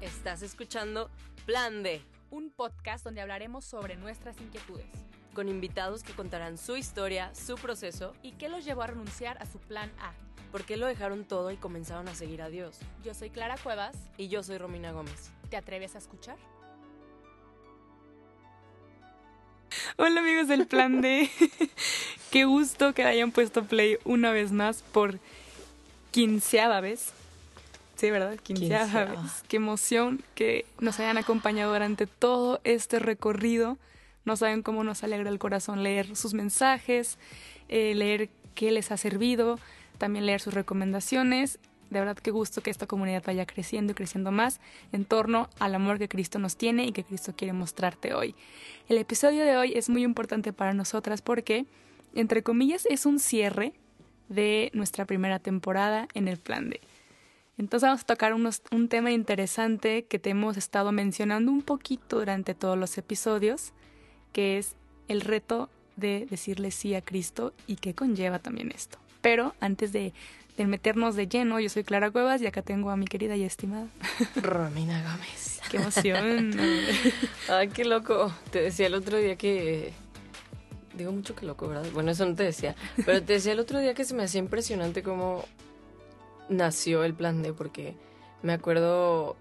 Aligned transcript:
Estás 0.00 0.40
escuchando 0.40 1.10
Plan 1.44 1.82
D, 1.82 2.00
un 2.30 2.50
podcast 2.50 3.04
donde 3.04 3.20
hablaremos 3.20 3.66
sobre 3.66 3.96
nuestras 3.96 4.40
inquietudes 4.40 4.86
con 5.34 5.48
invitados 5.48 6.02
que 6.02 6.12
contarán 6.12 6.56
su 6.58 6.76
historia, 6.76 7.34
su 7.34 7.56
proceso 7.56 8.14
y 8.22 8.32
qué 8.32 8.48
los 8.48 8.64
llevó 8.64 8.82
a 8.82 8.88
renunciar 8.88 9.36
a 9.42 9.46
su 9.46 9.58
plan 9.58 9.90
A. 10.00 10.12
por 10.50 10.64
qué 10.64 10.76
lo 10.76 10.86
dejaron 10.86 11.24
todo 11.24 11.50
y 11.50 11.56
comenzaron 11.56 12.08
a 12.08 12.14
seguir 12.14 12.42
a 12.42 12.48
Dios. 12.48 12.78
Yo 13.04 13.14
soy 13.14 13.30
Clara 13.30 13.56
Cuevas. 13.62 13.94
Y 14.16 14.28
yo 14.28 14.42
soy 14.42 14.58
Romina 14.58 14.90
Gómez. 14.90 15.30
¿Te 15.50 15.56
atreves 15.56 15.94
a 15.94 15.98
escuchar? 15.98 16.36
Hola 19.96 20.20
amigos 20.20 20.48
del 20.48 20.66
Plan 20.66 21.00
D. 21.00 21.30
Qué 22.30 22.46
gusto 22.46 22.94
que 22.94 23.04
hayan 23.04 23.32
puesto 23.32 23.64
play 23.64 23.98
una 24.04 24.32
vez 24.32 24.50
más 24.50 24.82
por 24.82 25.18
quinceava 26.10 26.80
vez. 26.80 27.12
Sí, 28.00 28.10
¿verdad? 28.10 28.38
Quinceava, 28.42 29.04
vez. 29.04 29.42
Qué 29.48 29.58
emoción 29.58 30.22
que 30.34 30.64
nos 30.80 30.98
hayan 31.00 31.18
acompañado 31.18 31.74
durante 31.74 32.06
todo 32.06 32.62
este 32.64 32.98
recorrido. 32.98 33.76
No 34.24 34.36
saben 34.36 34.62
cómo 34.62 34.84
nos 34.84 35.04
alegra 35.04 35.28
el 35.28 35.38
corazón 35.38 35.82
leer 35.82 36.16
sus 36.16 36.32
mensajes, 36.32 37.18
eh, 37.68 37.94
leer 37.94 38.30
qué 38.54 38.70
les 38.70 38.90
ha 38.90 38.96
servido, 38.96 39.58
también 39.98 40.24
leer 40.24 40.40
sus 40.40 40.54
recomendaciones. 40.54 41.58
De 41.90 41.98
verdad, 41.98 42.16
qué 42.16 42.30
gusto 42.30 42.62
que 42.62 42.70
esta 42.70 42.86
comunidad 42.86 43.22
vaya 43.26 43.44
creciendo 43.44 43.92
y 43.92 43.94
creciendo 43.94 44.32
más 44.32 44.60
en 44.92 45.04
torno 45.04 45.50
al 45.58 45.74
amor 45.74 45.98
que 45.98 46.08
Cristo 46.08 46.38
nos 46.38 46.56
tiene 46.56 46.86
y 46.86 46.92
que 46.92 47.04
Cristo 47.04 47.34
quiere 47.36 47.52
mostrarte 47.52 48.14
hoy. 48.14 48.34
El 48.88 48.96
episodio 48.96 49.44
de 49.44 49.58
hoy 49.58 49.74
es 49.76 49.90
muy 49.90 50.04
importante 50.04 50.54
para 50.54 50.72
nosotras 50.72 51.20
porque, 51.20 51.66
entre 52.14 52.42
comillas, 52.42 52.86
es 52.86 53.04
un 53.04 53.18
cierre 53.18 53.74
de 54.30 54.70
nuestra 54.72 55.04
primera 55.04 55.38
temporada 55.38 56.08
en 56.14 56.28
el 56.28 56.38
plan 56.38 56.70
D. 56.70 56.80
Entonces 57.60 57.86
vamos 57.86 58.00
a 58.00 58.06
tocar 58.06 58.32
unos- 58.32 58.62
un 58.72 58.88
tema 58.88 59.10
interesante 59.12 60.04
que 60.06 60.18
te 60.18 60.30
hemos 60.30 60.56
estado 60.56 60.92
mencionando 60.92 61.52
un 61.52 61.60
poquito 61.60 62.18
durante 62.18 62.54
todos 62.54 62.78
los 62.78 62.96
episodios, 62.96 63.72
que 64.32 64.56
es 64.56 64.76
el 65.08 65.20
reto 65.20 65.68
de 65.96 66.26
decirle 66.30 66.70
sí 66.70 66.94
a 66.94 67.02
Cristo 67.02 67.52
y 67.66 67.76
qué 67.76 67.92
conlleva 67.94 68.38
también 68.38 68.72
esto. 68.74 68.96
Pero 69.20 69.54
antes 69.60 69.92
de, 69.92 70.14
de 70.56 70.66
meternos 70.66 71.16
de 71.16 71.28
lleno, 71.28 71.60
yo 71.60 71.68
soy 71.68 71.84
Clara 71.84 72.10
Cuevas 72.10 72.40
y 72.40 72.46
acá 72.46 72.62
tengo 72.62 72.88
a 72.88 72.96
mi 72.96 73.04
querida 73.06 73.36
y 73.36 73.42
estimada. 73.42 73.88
Romina 74.36 75.02
Gómez. 75.02 75.60
¡Qué 75.70 75.76
emoción! 75.76 76.52
Ay, 77.50 77.68
qué 77.68 77.84
loco. 77.84 78.32
Te 78.50 78.62
decía 78.62 78.86
el 78.86 78.94
otro 78.94 79.18
día 79.18 79.36
que... 79.36 79.92
Digo 80.96 81.12
mucho 81.12 81.36
que 81.36 81.44
loco, 81.44 81.68
¿verdad? 81.68 81.86
Bueno, 81.92 82.10
eso 82.10 82.24
no 82.24 82.34
te 82.34 82.44
decía. 82.44 82.74
Pero 83.04 83.22
te 83.22 83.34
decía 83.34 83.52
el 83.52 83.60
otro 83.60 83.78
día 83.80 83.92
que 83.92 84.06
se 84.06 84.14
me 84.14 84.22
hacía 84.22 84.38
impresionante 84.38 85.02
cómo 85.02 85.44
nació 86.50 87.04
el 87.04 87.14
plan 87.14 87.42
D, 87.42 87.54
porque 87.54 87.94
me 88.42 88.52
acuerdo... 88.52 89.36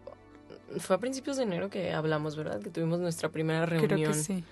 Fue 0.77 0.95
a 0.95 0.99
principios 0.99 1.35
de 1.35 1.43
enero 1.43 1.69
que 1.69 1.91
hablamos, 1.91 2.35
¿verdad? 2.38 2.61
Que 2.61 2.69
tuvimos 2.69 2.99
nuestra 2.99 3.29
primera 3.29 3.66
reunión. 3.66 3.89
Creo 3.89 4.11
que 4.11 4.13
sí. 4.13 4.43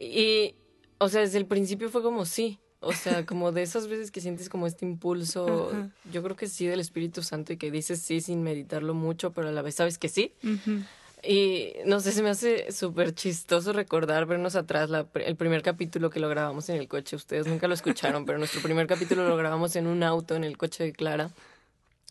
Y, 0.00 0.56
o 0.98 1.08
sea, 1.08 1.20
desde 1.20 1.38
el 1.38 1.46
principio 1.46 1.88
fue 1.88 2.02
como 2.02 2.26
sí. 2.26 2.58
O 2.80 2.92
sea, 2.92 3.24
como 3.26 3.52
de 3.52 3.62
esas 3.62 3.86
veces 3.86 4.10
que 4.10 4.20
sientes 4.20 4.48
como 4.48 4.66
este 4.66 4.84
impulso, 4.84 5.70
yo 6.10 6.22
creo 6.22 6.34
que 6.34 6.48
sí 6.48 6.66
del 6.66 6.80
Espíritu 6.80 7.22
Santo 7.22 7.52
y 7.52 7.58
que 7.58 7.70
dices 7.70 8.00
sí 8.00 8.20
sin 8.20 8.42
meditarlo 8.42 8.94
mucho, 8.94 9.32
pero 9.32 9.48
a 9.48 9.52
la 9.52 9.62
vez 9.62 9.76
sabes 9.76 9.98
que 9.98 10.08
sí. 10.08 10.34
Y 11.22 11.74
no 11.84 12.00
sé, 12.00 12.12
se 12.12 12.22
me 12.22 12.30
hace 12.30 12.72
súper 12.72 13.14
chistoso 13.14 13.74
recordar 13.74 14.24
vernos 14.24 14.56
atrás 14.56 14.88
la 14.88 15.06
el 15.14 15.36
primer 15.36 15.62
capítulo 15.62 16.08
que 16.08 16.18
lo 16.18 16.30
grabamos 16.30 16.70
en 16.70 16.76
el 16.76 16.88
coche. 16.88 17.14
Ustedes 17.14 17.46
nunca 17.46 17.68
lo 17.68 17.74
escucharon, 17.74 18.24
pero 18.24 18.38
nuestro 18.38 18.62
primer 18.62 18.86
capítulo 18.86 19.28
lo 19.28 19.36
grabamos 19.36 19.76
en 19.76 19.86
un 19.86 20.02
auto 20.02 20.34
en 20.34 20.44
el 20.44 20.56
coche 20.56 20.82
de 20.82 20.92
Clara 20.92 21.30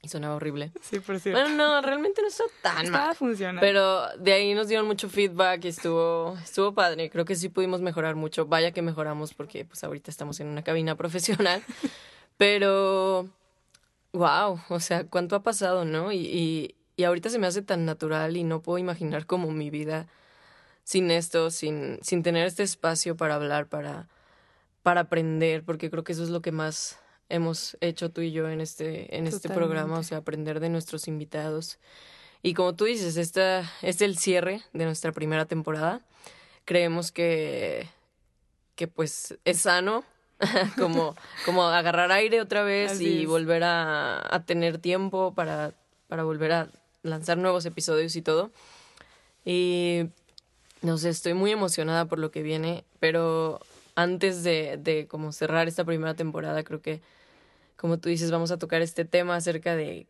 y 0.02 0.08
sonaba 0.08 0.36
horrible. 0.36 0.72
Sí, 0.82 1.00
por 1.00 1.20
cierto. 1.20 1.40
Bueno, 1.42 1.56
no, 1.56 1.82
realmente 1.82 2.22
no 2.22 2.28
está 2.28 2.44
tan 2.62 2.86
Estaba 2.86 3.08
mal. 3.08 3.16
funcionando. 3.16 3.62
Pero 3.62 4.08
de 4.18 4.34
ahí 4.34 4.54
nos 4.54 4.68
dieron 4.68 4.88
mucho 4.88 5.10
feedback 5.10 5.66
y 5.66 5.68
estuvo, 5.70 6.38
estuvo 6.44 6.74
padre. 6.74 7.10
Creo 7.10 7.26
que 7.26 7.36
sí 7.36 7.50
pudimos 7.50 7.82
mejorar 7.82 8.16
mucho. 8.16 8.46
Vaya 8.46 8.72
que 8.72 8.82
mejoramos 8.82 9.34
porque 9.34 9.66
pues 9.66 9.84
ahorita 9.84 10.10
estamos 10.10 10.40
en 10.40 10.48
una 10.48 10.64
cabina 10.64 10.96
profesional. 10.98 11.62
Pero, 12.38 13.28
wow, 14.14 14.60
o 14.70 14.80
sea, 14.80 15.06
cuánto 15.06 15.36
ha 15.36 15.44
pasado, 15.44 15.84
¿no? 15.86 16.12
Y, 16.12 16.18
y, 16.20 16.76
y 16.96 17.04
ahorita 17.04 17.30
se 17.30 17.40
me 17.40 17.48
hace 17.48 17.62
tan 17.62 17.86
natural 17.86 18.38
y 18.38 18.44
no 18.44 18.62
puedo 18.62 18.78
imaginar 18.78 19.26
como 19.26 19.52
mi 19.52 19.70
vida 19.70 20.08
sin 20.84 21.12
esto, 21.12 21.52
sin, 21.52 22.00
sin 22.02 22.24
tener 22.24 22.48
este 22.48 22.64
espacio 22.64 23.16
para 23.18 23.36
hablar, 23.36 23.68
para, 23.68 24.08
para 24.82 25.02
aprender, 25.02 25.64
porque 25.64 25.90
creo 25.92 26.04
que 26.04 26.14
eso 26.14 26.24
es 26.24 26.30
lo 26.30 26.42
que 26.42 26.52
más 26.52 26.98
hemos 27.30 27.78
hecho 27.80 28.10
tú 28.12 28.22
y 28.22 28.32
yo 28.32 28.50
en 28.50 28.60
este, 28.62 29.16
en 29.16 29.28
este 29.28 29.50
programa, 29.50 30.00
o 30.00 30.04
sea, 30.04 30.18
aprender 30.20 30.60
de 30.60 30.70
nuestros 30.70 31.08
invitados. 31.08 31.80
Y 32.42 32.54
como 32.54 32.76
tú 32.76 32.86
dices, 32.86 33.18
esta 33.18 33.72
es 33.82 34.02
el 34.02 34.18
cierre 34.18 34.62
de 34.74 34.86
nuestra 34.86 35.12
primera 35.12 35.46
temporada. 35.46 36.02
Creemos 36.66 37.12
que, 37.12 37.88
que 38.76 38.88
pues 38.88 39.38
es 39.46 39.62
sano 39.62 40.04
como, 40.78 41.16
como 41.46 41.64
agarrar 41.64 42.12
aire 42.12 42.42
otra 42.42 42.64
vez 42.64 42.94
Así 42.94 43.08
y 43.08 43.22
es. 43.24 43.28
volver 43.28 43.64
a, 43.64 44.36
a 44.36 44.44
tener 44.46 44.78
tiempo 44.78 45.34
para, 45.34 45.74
para 46.08 46.24
volver 46.24 46.52
a 46.52 46.70
lanzar 47.04 47.38
nuevos 47.38 47.66
episodios 47.66 48.16
y 48.16 48.22
todo. 48.22 48.52
Y 49.46 50.06
no 50.82 50.98
sé, 50.98 51.10
estoy 51.10 51.34
muy 51.34 51.52
emocionada 51.52 52.06
por 52.06 52.20
lo 52.20 52.32
que 52.32 52.42
viene, 52.42 52.86
pero 53.00 53.60
antes 54.02 54.44
de, 54.44 54.78
de 54.78 55.08
como 55.08 55.32
cerrar 55.32 55.68
esta 55.68 55.84
primera 55.86 56.14
temporada, 56.14 56.64
creo 56.64 56.82
que, 56.82 57.02
como 57.78 57.98
tú 58.00 58.10
dices, 58.10 58.32
vamos 58.32 58.52
a 58.52 58.58
tocar 58.58 58.82
este 58.82 59.06
tema 59.06 59.36
acerca 59.36 59.76
de 59.76 60.08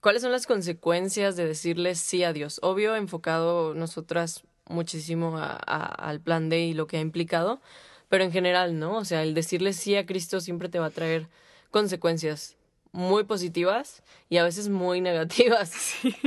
cuáles 0.00 0.22
son 0.22 0.32
las 0.32 0.46
consecuencias 0.46 1.36
de 1.36 1.46
decirle 1.46 1.94
sí 1.94 2.24
a 2.24 2.32
Dios. 2.32 2.58
Obvio, 2.62 2.96
enfocado 2.96 3.74
nosotras 3.74 4.44
muchísimo 4.68 5.38
a- 5.38 5.58
a- 5.66 6.08
al 6.08 6.20
plan 6.20 6.48
D 6.48 6.60
y 6.60 6.74
lo 6.74 6.86
que 6.86 6.96
ha 6.98 7.00
implicado, 7.00 7.60
pero 8.08 8.24
en 8.24 8.32
general, 8.32 8.78
¿no? 8.78 8.96
O 8.98 9.04
sea, 9.04 9.22
el 9.22 9.34
decirle 9.34 9.72
sí 9.72 9.96
a 9.96 10.06
Cristo 10.06 10.40
siempre 10.40 10.68
te 10.68 10.78
va 10.78 10.86
a 10.86 10.90
traer 10.90 11.28
consecuencias 11.70 12.56
muy 12.92 13.24
positivas 13.24 14.02
y 14.28 14.36
a 14.36 14.44
veces 14.44 14.68
muy 14.68 15.00
negativas 15.10 15.72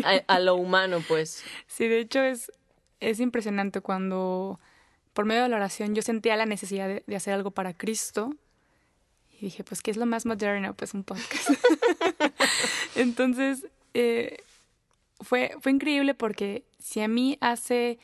a, 0.03 0.21
a 0.35 0.39
lo 0.39 0.55
humano, 0.55 0.99
pues. 1.07 1.43
Sí, 1.67 1.87
de 1.87 1.99
hecho 1.99 2.21
es, 2.21 2.51
es 2.99 3.19
impresionante 3.19 3.79
cuando 3.81 4.59
por 5.17 5.25
medio 5.25 5.41
de 5.41 5.49
la 5.49 5.55
oración 5.55 5.95
yo 5.95 6.03
sentía 6.03 6.35
la 6.35 6.45
necesidad 6.45 6.87
de, 6.87 7.15
hacer 7.15 7.33
algo 7.33 7.49
para 7.49 7.73
Cristo 7.73 8.35
y 9.31 9.45
dije, 9.45 9.63
pues, 9.63 9.81
¿qué 9.81 9.89
es 9.89 9.97
lo 9.97 10.05
más 10.05 10.27
moderno? 10.27 10.75
Pues 10.75 10.93
un 10.93 11.03
podcast. 11.03 11.49
Entonces, 12.95 13.65
eh, 13.95 14.43
fue, 15.19 15.55
fue 15.59 15.71
increíble 15.71 16.13
porque 16.13 16.65
si 16.77 17.01
a 17.01 17.07
mí 17.07 17.39
hace 17.41 17.97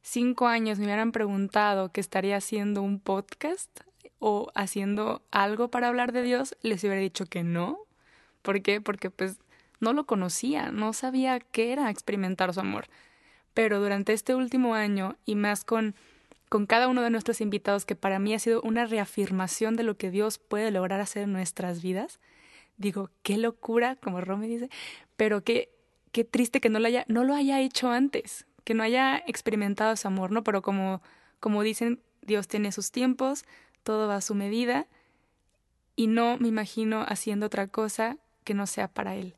cinco 0.00 0.46
años 0.46 0.78
me 0.78 0.86
hubieran 0.86 1.12
preguntado 1.12 1.92
que 1.92 2.00
estaría 2.00 2.38
haciendo 2.38 2.80
un 2.80 3.00
podcast 3.00 3.68
o 4.18 4.50
haciendo 4.54 5.20
algo 5.30 5.68
para 5.68 5.88
hablar 5.88 6.12
de 6.12 6.22
Dios, 6.22 6.56
les 6.62 6.82
hubiera 6.84 7.02
dicho 7.02 7.26
que 7.26 7.44
no. 7.44 7.80
¿Por 8.40 8.62
qué? 8.62 8.80
Porque 8.80 9.10
pues 9.10 9.36
no 9.78 9.92
lo 9.92 10.06
conocía, 10.06 10.70
no 10.70 10.94
sabía 10.94 11.38
qué 11.38 11.72
era 11.72 11.90
experimentar 11.90 12.54
su 12.54 12.60
amor. 12.60 12.86
Pero 13.52 13.78
durante 13.78 14.14
este 14.14 14.34
último 14.34 14.74
año 14.74 15.16
y 15.26 15.34
más 15.34 15.62
con, 15.62 15.94
con 16.48 16.66
cada 16.66 16.88
uno 16.88 17.02
de 17.02 17.10
nuestros 17.10 17.40
invitados, 17.40 17.84
que 17.84 17.96
para 17.96 18.18
mí 18.18 18.34
ha 18.34 18.38
sido 18.38 18.62
una 18.62 18.86
reafirmación 18.86 19.76
de 19.76 19.82
lo 19.82 19.96
que 19.96 20.10
Dios 20.10 20.38
puede 20.38 20.70
lograr 20.70 21.00
hacer 21.00 21.24
en 21.24 21.32
nuestras 21.32 21.82
vidas, 21.82 22.20
digo, 22.76 23.10
qué 23.22 23.38
locura, 23.38 23.96
como 23.96 24.20
Romy 24.20 24.46
dice, 24.48 24.70
pero 25.16 25.42
qué, 25.42 25.70
qué 26.12 26.24
triste 26.24 26.60
que 26.60 26.68
no 26.68 26.78
lo 26.78 26.86
haya, 26.86 27.04
no 27.08 27.24
lo 27.24 27.34
haya 27.34 27.60
hecho 27.60 27.90
antes, 27.90 28.46
que 28.64 28.74
no 28.74 28.82
haya 28.82 29.18
experimentado 29.26 29.92
ese 29.92 30.08
amor, 30.08 30.30
¿no? 30.30 30.44
Pero 30.44 30.62
como, 30.62 31.02
como 31.40 31.62
dicen, 31.62 32.00
Dios 32.22 32.48
tiene 32.48 32.72
sus 32.72 32.90
tiempos, 32.90 33.44
todo 33.82 34.08
va 34.08 34.16
a 34.16 34.20
su 34.20 34.34
medida, 34.34 34.86
y 35.94 36.08
no 36.08 36.36
me 36.38 36.48
imagino 36.48 37.04
haciendo 37.08 37.46
otra 37.46 37.68
cosa 37.68 38.18
que 38.44 38.54
no 38.54 38.66
sea 38.66 38.88
para 38.88 39.14
Él. 39.14 39.34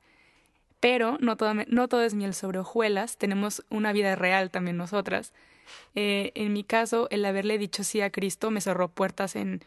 Pero 0.81 1.19
no 1.21 1.37
todo, 1.37 1.55
no 1.55 1.89
todo 1.89 2.03
es 2.03 2.15
miel 2.15 2.35
sobre 2.35 2.59
hojuelas, 2.59 3.17
tenemos 3.17 3.65
una 3.71 3.93
vida 3.93 4.15
real 4.17 4.51
también 4.51 4.77
nosotras. 4.77 5.33
Eh, 5.95 6.33
en 6.35 6.53
mi 6.53 6.65
caso, 6.65 7.09
el 7.11 7.25
haberle 7.25 7.59
dicho 7.59 7.85
sí 7.85 8.01
a 8.01 8.11
Cristo 8.11 8.51
me 8.51 8.61
cerró 8.61 8.89
puertas 8.89 9.37
en, 9.37 9.63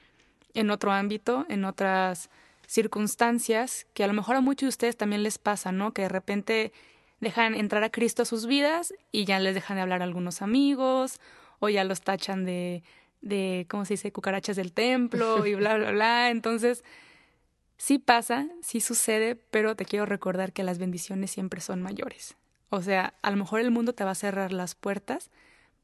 en 0.53 0.69
otro 0.69 0.91
ámbito, 0.91 1.45
en 1.49 1.65
otras 1.65 2.29
circunstancias, 2.67 3.85
que 3.93 4.03
a 4.03 4.07
lo 4.07 4.13
mejor 4.13 4.35
a 4.35 4.41
muchos 4.41 4.67
de 4.67 4.69
ustedes 4.69 4.97
también 4.97 5.23
les 5.23 5.37
pasa, 5.37 5.71
¿no? 5.71 5.93
Que 5.93 6.03
de 6.03 6.09
repente 6.09 6.71
dejan 7.19 7.53
entrar 7.53 7.83
a 7.83 7.89
Cristo 7.89 8.23
a 8.23 8.25
sus 8.25 8.45
vidas 8.45 8.93
y 9.11 9.25
ya 9.25 9.39
les 9.39 9.55
dejan 9.55 9.75
de 9.75 9.81
hablar 9.81 10.01
a 10.01 10.05
algunos 10.05 10.41
amigos, 10.41 11.19
o 11.59 11.69
ya 11.69 11.83
los 11.83 12.01
tachan 12.01 12.45
de, 12.45 12.83
de 13.21 13.67
¿cómo 13.69 13.85
se 13.85 13.93
dice?, 13.93 14.11
cucarachas 14.11 14.55
del 14.55 14.73
templo 14.73 15.45
y 15.45 15.55
bla, 15.55 15.77
bla, 15.77 15.91
bla. 15.91 16.29
Entonces, 16.29 16.83
sí 17.77 17.99
pasa, 17.99 18.47
sí 18.61 18.81
sucede, 18.81 19.35
pero 19.35 19.75
te 19.75 19.85
quiero 19.85 20.05
recordar 20.05 20.53
que 20.53 20.63
las 20.63 20.79
bendiciones 20.79 21.31
siempre 21.31 21.61
son 21.61 21.81
mayores. 21.81 22.35
O 22.69 22.81
sea, 22.81 23.13
a 23.21 23.31
lo 23.31 23.37
mejor 23.37 23.59
el 23.59 23.71
mundo 23.71 23.93
te 23.93 24.03
va 24.03 24.11
a 24.11 24.15
cerrar 24.15 24.53
las 24.53 24.75
puertas, 24.75 25.29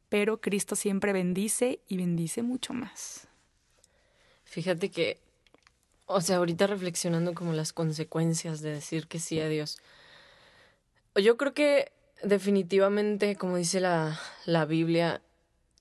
pero 0.09 0.39
Cristo 0.39 0.75
siempre 0.75 1.13
bendice 1.13 1.79
y 1.87 1.97
bendice 1.97 2.43
mucho 2.43 2.73
más. 2.73 3.27
Fíjate 4.43 4.89
que, 4.89 5.19
o 6.05 6.21
sea, 6.21 6.37
ahorita 6.37 6.67
reflexionando 6.67 7.33
como 7.33 7.53
las 7.53 7.73
consecuencias 7.73 8.61
de 8.61 8.71
decir 8.71 9.07
que 9.07 9.19
sí 9.19 9.39
a 9.39 9.47
Dios. 9.47 9.77
Yo 11.15 11.35
creo 11.37 11.53
que 11.53 11.91
definitivamente, 12.23 13.35
como 13.35 13.57
dice 13.57 13.79
la, 13.79 14.19
la 14.45 14.65
Biblia, 14.65 15.21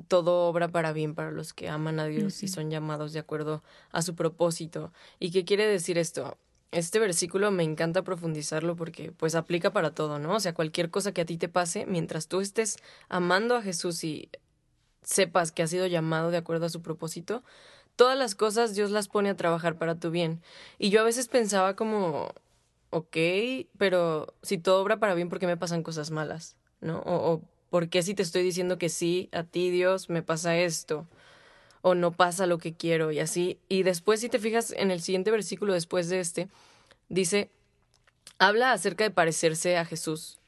todo 0.08 0.48
obra 0.48 0.68
para 0.68 0.92
bien 0.92 1.14
para 1.14 1.30
los 1.30 1.52
que 1.52 1.68
aman 1.68 2.00
a 2.00 2.06
Dios 2.06 2.42
y 2.42 2.48
son 2.48 2.70
llamados 2.70 3.12
de 3.12 3.20
acuerdo 3.20 3.62
a 3.90 4.02
su 4.02 4.14
propósito. 4.14 4.92
¿Y 5.18 5.30
qué 5.30 5.44
quiere 5.44 5.66
decir 5.66 5.98
esto? 5.98 6.36
Este 6.72 6.98
versículo 6.98 7.50
me 7.50 7.62
encanta 7.62 8.02
profundizarlo 8.02 8.76
porque 8.76 9.12
pues 9.12 9.34
aplica 9.34 9.72
para 9.72 9.92
todo, 9.92 10.18
¿no? 10.18 10.34
O 10.34 10.40
sea, 10.40 10.54
cualquier 10.54 10.90
cosa 10.90 11.12
que 11.12 11.22
a 11.22 11.26
ti 11.26 11.38
te 11.38 11.48
pase, 11.48 11.86
mientras 11.86 12.28
tú 12.28 12.40
estés 12.40 12.76
amando 13.08 13.56
a 13.56 13.62
Jesús 13.62 14.02
y 14.04 14.30
sepas 15.02 15.52
que 15.52 15.62
has 15.62 15.70
sido 15.70 15.86
llamado 15.86 16.30
de 16.30 16.38
acuerdo 16.38 16.66
a 16.66 16.70
su 16.70 16.82
propósito, 16.82 17.44
todas 17.94 18.18
las 18.18 18.34
cosas 18.34 18.74
Dios 18.74 18.90
las 18.90 19.08
pone 19.08 19.30
a 19.30 19.36
trabajar 19.36 19.78
para 19.78 19.94
tu 19.94 20.10
bien. 20.10 20.42
Y 20.78 20.90
yo 20.90 21.00
a 21.00 21.04
veces 21.04 21.28
pensaba 21.28 21.76
como, 21.76 22.34
ok, 22.90 23.16
pero 23.78 24.34
si 24.42 24.58
todo 24.58 24.82
obra 24.82 24.98
para 24.98 25.14
bien, 25.14 25.28
¿por 25.28 25.38
qué 25.38 25.46
me 25.46 25.56
pasan 25.56 25.82
cosas 25.82 26.10
malas? 26.10 26.56
¿No? 26.80 26.98
O, 27.00 27.32
o 27.32 27.42
¿por 27.70 27.88
qué 27.88 28.02
si 28.02 28.14
te 28.14 28.22
estoy 28.22 28.42
diciendo 28.42 28.78
que 28.78 28.88
sí, 28.88 29.28
a 29.32 29.44
ti 29.44 29.70
Dios, 29.70 30.10
me 30.10 30.22
pasa 30.22 30.58
esto? 30.58 31.06
O 31.88 31.94
no 31.94 32.10
pasa 32.10 32.46
lo 32.46 32.58
que 32.58 32.74
quiero 32.74 33.12
y 33.12 33.20
así. 33.20 33.60
Y 33.68 33.84
después, 33.84 34.18
si 34.18 34.28
te 34.28 34.40
fijas 34.40 34.72
en 34.72 34.90
el 34.90 35.00
siguiente 35.00 35.30
versículo 35.30 35.72
después 35.72 36.08
de 36.08 36.18
este, 36.18 36.48
dice, 37.08 37.48
habla 38.38 38.72
acerca 38.72 39.04
de 39.04 39.12
parecerse 39.12 39.76
a 39.76 39.84
Jesús 39.84 40.40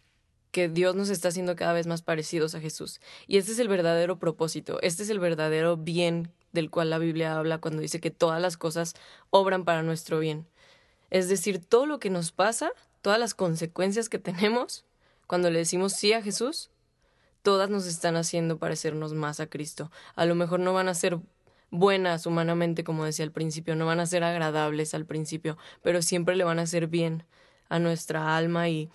que 0.50 0.68
Dios 0.68 0.96
nos 0.96 1.10
está 1.10 1.28
haciendo 1.28 1.54
cada 1.54 1.74
vez 1.74 1.86
más 1.86 2.02
parecidos 2.02 2.56
a 2.56 2.60
Jesús. 2.60 3.00
Y 3.28 3.36
este 3.36 3.52
es 3.52 3.60
el 3.60 3.68
verdadero 3.68 4.18
propósito, 4.18 4.80
este 4.82 5.04
es 5.04 5.10
el 5.10 5.20
verdadero 5.20 5.76
bien 5.76 6.32
del 6.50 6.70
cual 6.70 6.90
la 6.90 6.98
Biblia 6.98 7.36
habla 7.38 7.58
cuando 7.58 7.82
dice 7.82 8.00
que 8.00 8.10
todas 8.10 8.42
las 8.42 8.56
cosas 8.56 8.94
obran 9.30 9.64
para 9.64 9.84
nuestro 9.84 10.18
bien. 10.18 10.44
Es 11.10 11.28
decir, 11.28 11.64
todo 11.64 11.86
lo 11.86 12.00
que 12.00 12.10
nos 12.10 12.32
pasa, 12.32 12.72
todas 13.00 13.20
las 13.20 13.34
consecuencias 13.34 14.08
que 14.08 14.18
tenemos 14.18 14.84
cuando 15.28 15.50
le 15.50 15.60
decimos 15.60 15.92
sí 15.92 16.12
a 16.14 16.20
Jesús, 16.20 16.70
todas 17.42 17.70
nos 17.70 17.86
están 17.86 18.16
haciendo 18.16 18.58
parecernos 18.58 19.14
más 19.14 19.40
a 19.40 19.46
Cristo. 19.46 19.90
A 20.14 20.24
lo 20.24 20.34
mejor 20.34 20.60
no 20.60 20.72
van 20.72 20.88
a 20.88 20.94
ser 20.94 21.18
buenas 21.70 22.26
humanamente, 22.26 22.84
como 22.84 23.04
decía 23.04 23.24
al 23.24 23.32
principio, 23.32 23.76
no 23.76 23.86
van 23.86 24.00
a 24.00 24.06
ser 24.06 24.24
agradables 24.24 24.94
al 24.94 25.06
principio, 25.06 25.58
pero 25.82 26.02
siempre 26.02 26.36
le 26.36 26.44
van 26.44 26.58
a 26.58 26.62
hacer 26.62 26.86
bien 26.86 27.24
a 27.68 27.78
nuestra 27.78 28.36
alma 28.36 28.68
y 28.68 28.90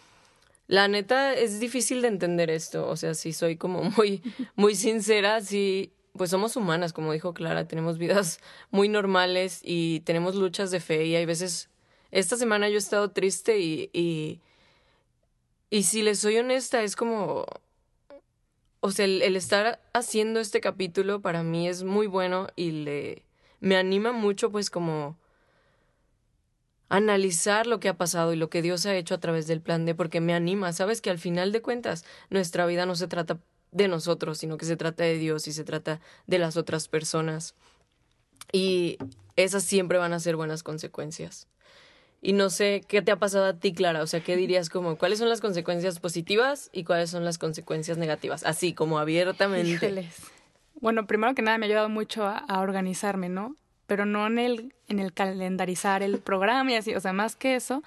la 0.68 0.88
neta 0.88 1.34
es 1.34 1.60
difícil 1.60 2.02
de 2.02 2.08
entender 2.08 2.50
esto, 2.50 2.88
o 2.88 2.96
sea, 2.96 3.14
si 3.14 3.34
soy 3.34 3.58
como 3.58 3.84
muy 3.98 4.22
muy 4.56 4.76
sincera, 4.76 5.42
sí 5.42 5.94
pues 6.16 6.30
somos 6.30 6.56
humanas, 6.56 6.94
como 6.94 7.12
dijo 7.12 7.34
Clara, 7.34 7.68
tenemos 7.68 7.98
vidas 7.98 8.40
muy 8.70 8.88
normales 8.88 9.62
y 9.64 10.02
tenemos 10.02 10.36
luchas 10.36 10.70
de 10.70 10.80
fe 10.80 11.06
y 11.06 11.16
hay 11.16 11.26
veces 11.26 11.70
esta 12.12 12.38
semana 12.38 12.70
yo 12.70 12.76
he 12.76 12.78
estado 12.78 13.12
triste 13.12 13.60
y 13.60 13.90
y, 13.94 14.40
y 15.70 15.84
si 15.84 16.02
les 16.04 16.20
soy 16.20 16.38
honesta 16.38 16.84
es 16.84 16.96
como 16.96 17.46
o 18.86 18.92
sea, 18.92 19.06
el, 19.06 19.38
estar 19.38 19.80
haciendo 19.94 20.42
este 20.42 20.60
capítulo 20.60 21.22
para 21.22 21.42
mí 21.42 21.70
es 21.70 21.84
muy 21.84 22.06
bueno 22.06 22.50
y 22.58 22.72
le 22.72 23.24
me 23.62 23.78
anima 23.78 24.12
mucho 24.12 24.52
pues 24.52 24.70
como 24.70 25.18
analizar 26.90 27.66
lo 27.66 27.80
que 27.80 27.88
ha 27.88 27.98
pasado 27.98 28.34
y 28.34 28.36
lo 28.36 28.50
que 28.50 28.62
Dios 28.62 28.86
ha 28.86 28.94
hecho 28.94 29.16
a 29.16 29.22
través 29.22 29.48
del 29.48 29.62
plan 29.62 29.86
de 29.86 29.96
porque 29.96 30.20
me 30.20 30.34
anima, 30.34 30.74
sabes 30.74 31.00
que 31.00 31.10
al 31.10 31.18
final 31.18 31.54
de 31.54 31.62
cuentas 31.62 32.04
nuestra 32.30 32.66
vida 32.66 32.86
no 32.86 32.96
se 32.96 33.08
trata 33.08 33.40
de 33.72 33.88
nosotros, 33.88 34.38
sino 34.38 34.58
que 34.58 34.66
se 34.66 34.76
trata 34.76 35.06
de 35.06 35.18
Dios 35.18 35.48
y 35.48 35.54
se 35.54 35.64
trata 35.64 36.02
de 36.28 36.40
las 36.40 36.58
otras 36.58 36.90
personas. 36.90 37.56
Y 38.52 38.98
esas 39.38 39.64
siempre 39.64 39.98
van 39.98 40.12
a 40.12 40.20
ser 40.20 40.36
buenas 40.36 40.62
consecuencias. 40.62 41.48
Y 42.26 42.32
no 42.32 42.50
sé 42.50 42.86
qué 42.88 43.02
te 43.02 43.12
ha 43.12 43.18
pasado 43.18 43.44
a 43.44 43.54
ti, 43.54 43.74
Clara. 43.74 44.02
O 44.02 44.08
sea, 44.08 44.22
¿qué 44.24 44.38
dirías 44.38 44.70
como 44.70 44.98
cuáles 44.98 45.20
son 45.20 45.28
las 45.28 45.42
consecuencias 45.42 46.00
positivas 46.00 46.70
y 46.72 46.86
cuáles 46.86 47.10
son 47.10 47.26
las 47.26 47.38
consecuencias 47.38 47.98
negativas? 47.98 48.46
Así, 48.46 48.74
como 48.74 48.98
abiertamente. 48.98 49.70
Híjoles. 49.70 50.22
Bueno, 50.80 51.06
primero 51.06 51.36
que 51.36 51.42
nada 51.42 51.58
me 51.58 51.66
ha 51.66 51.68
ayudado 51.68 51.90
mucho 51.90 52.24
a, 52.24 52.38
a, 52.38 52.62
organizarme, 52.62 53.28
¿no? 53.28 53.58
Pero 53.88 54.06
no 54.06 54.26
en 54.26 54.40
el, 54.40 54.74
en 54.88 55.00
el 55.00 55.12
calendarizar 55.12 56.02
el 56.02 56.20
programa 56.20 56.72
y 56.72 56.76
así. 56.76 56.96
O 56.96 57.02
sea, 57.02 57.12
más 57.12 57.36
que 57.36 57.56
eso, 57.56 57.84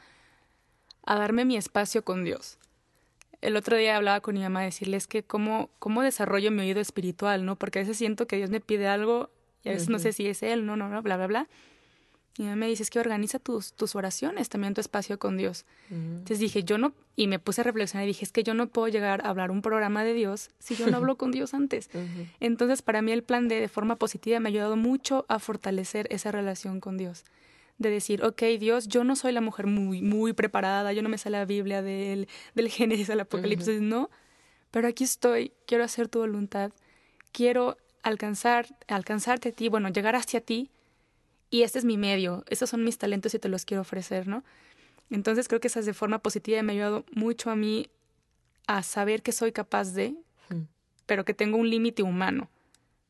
a 1.07 1.17
darme 1.17 1.47
mi 1.47 1.57
espacio 1.57 2.05
con 2.05 2.23
Dios. 2.23 2.59
El 3.41 3.57
otro 3.57 3.79
día 3.79 3.97
hablaba 3.97 4.21
con 4.21 4.35
mi 4.35 4.43
mamá 4.43 4.61
a 4.61 4.65
decirles 4.65 5.07
que 5.07 5.23
cómo, 5.23 5.71
cómo 5.79 6.03
desarrollo 6.03 6.51
mi 6.51 6.61
oído 6.61 6.83
espiritual, 6.83 7.47
¿no? 7.47 7.57
Porque 7.57 7.79
a 7.79 7.83
veces 7.83 7.97
siento 7.97 8.27
que 8.27 8.37
Dios 8.37 8.51
me 8.51 8.61
pide 8.61 8.87
algo 8.87 9.31
y 9.65 9.71
a 9.71 9.73
veces 9.73 9.89
uh 9.89 9.93
-huh. 9.93 9.95
no 9.95 9.99
sé 9.99 10.13
si 10.13 10.27
es 10.27 10.43
Él, 10.43 10.67
no, 10.67 10.77
no, 10.77 10.91
no, 10.91 11.01
bla, 11.01 11.17
bla, 11.17 11.27
bla. 11.27 11.49
Y 12.39 12.43
me 12.43 12.69
dice, 12.69 12.83
es 12.83 12.91
que 12.91 12.99
organiza 12.99 13.39
tus, 13.39 13.73
tus 13.73 13.95
oraciones, 13.95 14.49
también 14.51 14.75
tu 14.75 14.81
espacio 14.81 15.19
con 15.19 15.37
Dios. 15.37 15.65
Uh 15.91 15.95
-huh. 15.95 15.99
Entonces 16.19 16.39
dije, 16.39 16.65
yo 16.65 16.77
no, 16.77 16.93
y 17.15 17.29
me 17.29 17.39
puse 17.39 17.63
a 17.63 17.65
reflexionar 17.65 18.05
y 18.05 18.09
dije, 18.09 18.25
es 18.25 18.33
que 18.33 18.43
yo 18.43 18.53
no 18.53 18.69
puedo 18.69 18.89
llegar 18.89 19.25
a 19.25 19.31
hablar 19.31 19.51
un 19.51 19.63
programa 19.63 20.05
de 20.05 20.13
Dios 20.13 20.51
si 20.59 20.75
yo 20.77 20.87
no 20.89 20.97
hablo 20.99 21.17
con 21.17 21.31
Dios 21.33 21.55
antes. 21.55 21.89
Uh 21.95 21.99
-huh. 21.99 22.27
Entonces, 22.41 22.83
para 22.83 23.01
mí 23.01 23.13
el 23.13 23.23
plan 23.23 23.49
de, 23.49 23.61
de 23.61 23.69
forma 23.69 23.97
positiva 23.97 24.39
me 24.41 24.49
ha 24.49 24.51
ayudado 24.51 24.77
mucho 24.77 25.25
a 25.29 25.39
fortalecer 25.39 26.07
esa 26.11 26.31
relación 26.31 26.81
con 26.81 26.99
Dios. 26.99 27.25
De 27.79 27.91
decir, 27.91 28.23
ok, 28.23 28.43
Dios, 28.59 28.89
yo 28.89 29.05
no 29.05 29.17
soy 29.17 29.33
la 29.33 29.41
mujer 29.41 29.67
muy, 29.67 30.03
muy 30.03 30.33
preparada, 30.33 30.93
yo 30.93 31.03
no 31.03 31.09
me 31.09 31.19
sé 31.19 31.31
la 31.31 31.45
Biblia 31.45 31.83
del, 31.83 32.29
del 32.55 32.69
Génesis 32.77 33.09
al 33.11 33.21
Apocalipsis, 33.21 33.69
uh 33.69 33.81
-huh. 33.81 33.89
no, 33.89 34.11
pero 34.71 34.89
aquí 34.89 35.05
estoy, 35.05 35.53
quiero 35.67 35.85
hacer 35.85 36.09
tu 36.09 36.19
voluntad, 36.19 36.71
quiero 37.33 37.79
alcanzar, 38.03 38.67
alcanzarte 38.89 39.49
a 39.49 39.53
ti, 39.53 39.69
bueno, 39.69 39.89
llegar 39.89 40.17
hacia 40.17 40.41
ti, 40.41 40.71
y 41.51 41.63
este 41.63 41.79
es 41.79 41.85
mi 41.85 41.97
medio, 41.97 42.45
estos 42.49 42.71
son 42.71 42.85
mis 42.85 42.99
talentos 42.99 43.35
y 43.35 43.39
te 43.39 43.49
los 43.49 43.65
quiero 43.65 43.83
ofrecer, 43.83 44.27
¿no? 44.27 44.45
Entonces 45.11 45.49
creo 45.49 45.61
que 45.61 45.69
esas 45.69 45.87
de 45.87 45.95
forma 45.95 46.19
positiva 46.19 46.63
me 46.63 46.73
ha 46.73 46.75
ayudado 46.75 47.05
mucho 47.13 47.51
a 47.51 47.57
mí 47.57 47.91
a 48.67 48.83
saber 48.83 49.23
que 49.23 49.33
soy 49.33 49.53
capaz 49.53 49.93
de, 49.93 50.17
mm. 50.49 50.63
pero 51.07 51.25
que 51.25 51.35
tengo 51.35 51.57
un 51.57 51.71
límite 51.71 52.03
humano. 52.03 52.51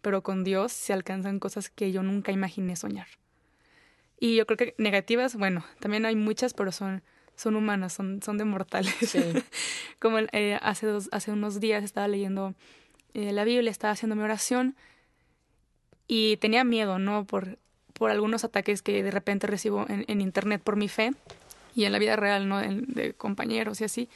Pero 0.02 0.22
con 0.22 0.44
Dios 0.44 0.72
se 0.72 0.92
alcanzan 0.92 1.40
cosas 1.40 1.70
que 1.70 1.90
yo 1.90 2.02
nunca 2.02 2.30
imaginé 2.32 2.76
soñar. 2.76 3.08
Y 4.20 4.36
yo 4.36 4.46
creo 4.46 4.56
que 4.56 4.74
negativas, 4.78 5.34
bueno, 5.36 5.64
también 5.80 6.06
hay 6.06 6.14
muchas, 6.14 6.54
pero 6.54 6.72
son, 6.72 7.02
son 7.34 7.56
humanas, 7.56 7.94
son, 7.94 8.22
son 8.22 8.38
de 8.38 8.44
mortales. 8.44 8.94
Sí. 9.00 9.20
Como 9.98 10.18
eh, 10.18 10.58
hace, 10.62 10.86
dos, 10.86 11.08
hace 11.12 11.32
unos 11.32 11.60
días 11.60 11.82
estaba 11.82 12.08
leyendo 12.08 12.54
eh, 13.14 13.32
la 13.32 13.44
Biblia, 13.44 13.70
estaba 13.70 13.92
haciendo 13.92 14.14
mi 14.14 14.22
oración 14.22 14.76
y 16.06 16.36
tenía 16.36 16.64
miedo, 16.64 16.98
¿no? 16.98 17.26
Por 17.26 17.58
por 17.98 18.10
algunos 18.10 18.44
ataques 18.44 18.82
que 18.82 19.02
de 19.02 19.10
repente 19.10 19.46
recibo 19.46 19.87
en, 19.88 20.20
internet 20.20 20.62
por 20.62 20.76
mi 20.76 20.88
fe 20.88 21.12
y 21.75 21.84
en 21.84 21.93
la 21.93 21.98
vida 21.98 22.16
real, 22.16 22.48
¿no? 22.48 22.60
En, 22.60 22.87
de 22.87 23.14
compañeros 23.14 23.81
y 23.81 23.84
así. 23.84 24.08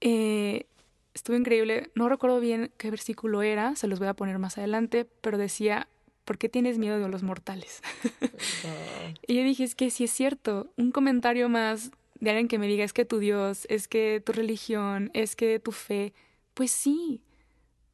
Eh, 0.00 0.66
estuvo 1.14 1.36
increíble. 1.36 1.90
No 1.94 2.08
recuerdo 2.08 2.40
bien 2.40 2.70
qué 2.76 2.90
versículo 2.90 3.42
era, 3.42 3.74
se 3.76 3.86
los 3.86 3.98
voy 3.98 4.08
a 4.08 4.14
poner 4.14 4.38
más 4.38 4.58
adelante, 4.58 5.06
pero 5.20 5.38
decía, 5.38 5.88
¿por 6.24 6.38
qué 6.38 6.48
tienes 6.48 6.78
miedo 6.78 6.98
de 6.98 7.08
los 7.08 7.22
mortales? 7.22 7.82
y 9.26 9.36
yo 9.36 9.42
dije, 9.42 9.64
es 9.64 9.74
que 9.74 9.90
si 9.90 10.04
es 10.04 10.10
cierto, 10.10 10.68
un 10.76 10.92
comentario 10.92 11.48
más 11.48 11.90
de 12.20 12.30
alguien 12.30 12.48
que 12.48 12.58
me 12.58 12.66
diga, 12.66 12.84
es 12.84 12.92
que 12.92 13.04
tu 13.04 13.18
Dios, 13.18 13.66
es 13.70 13.88
que 13.88 14.22
tu 14.24 14.32
religión, 14.32 15.10
es 15.14 15.36
que 15.36 15.58
tu 15.58 15.72
fe, 15.72 16.12
pues 16.54 16.70
sí, 16.70 17.22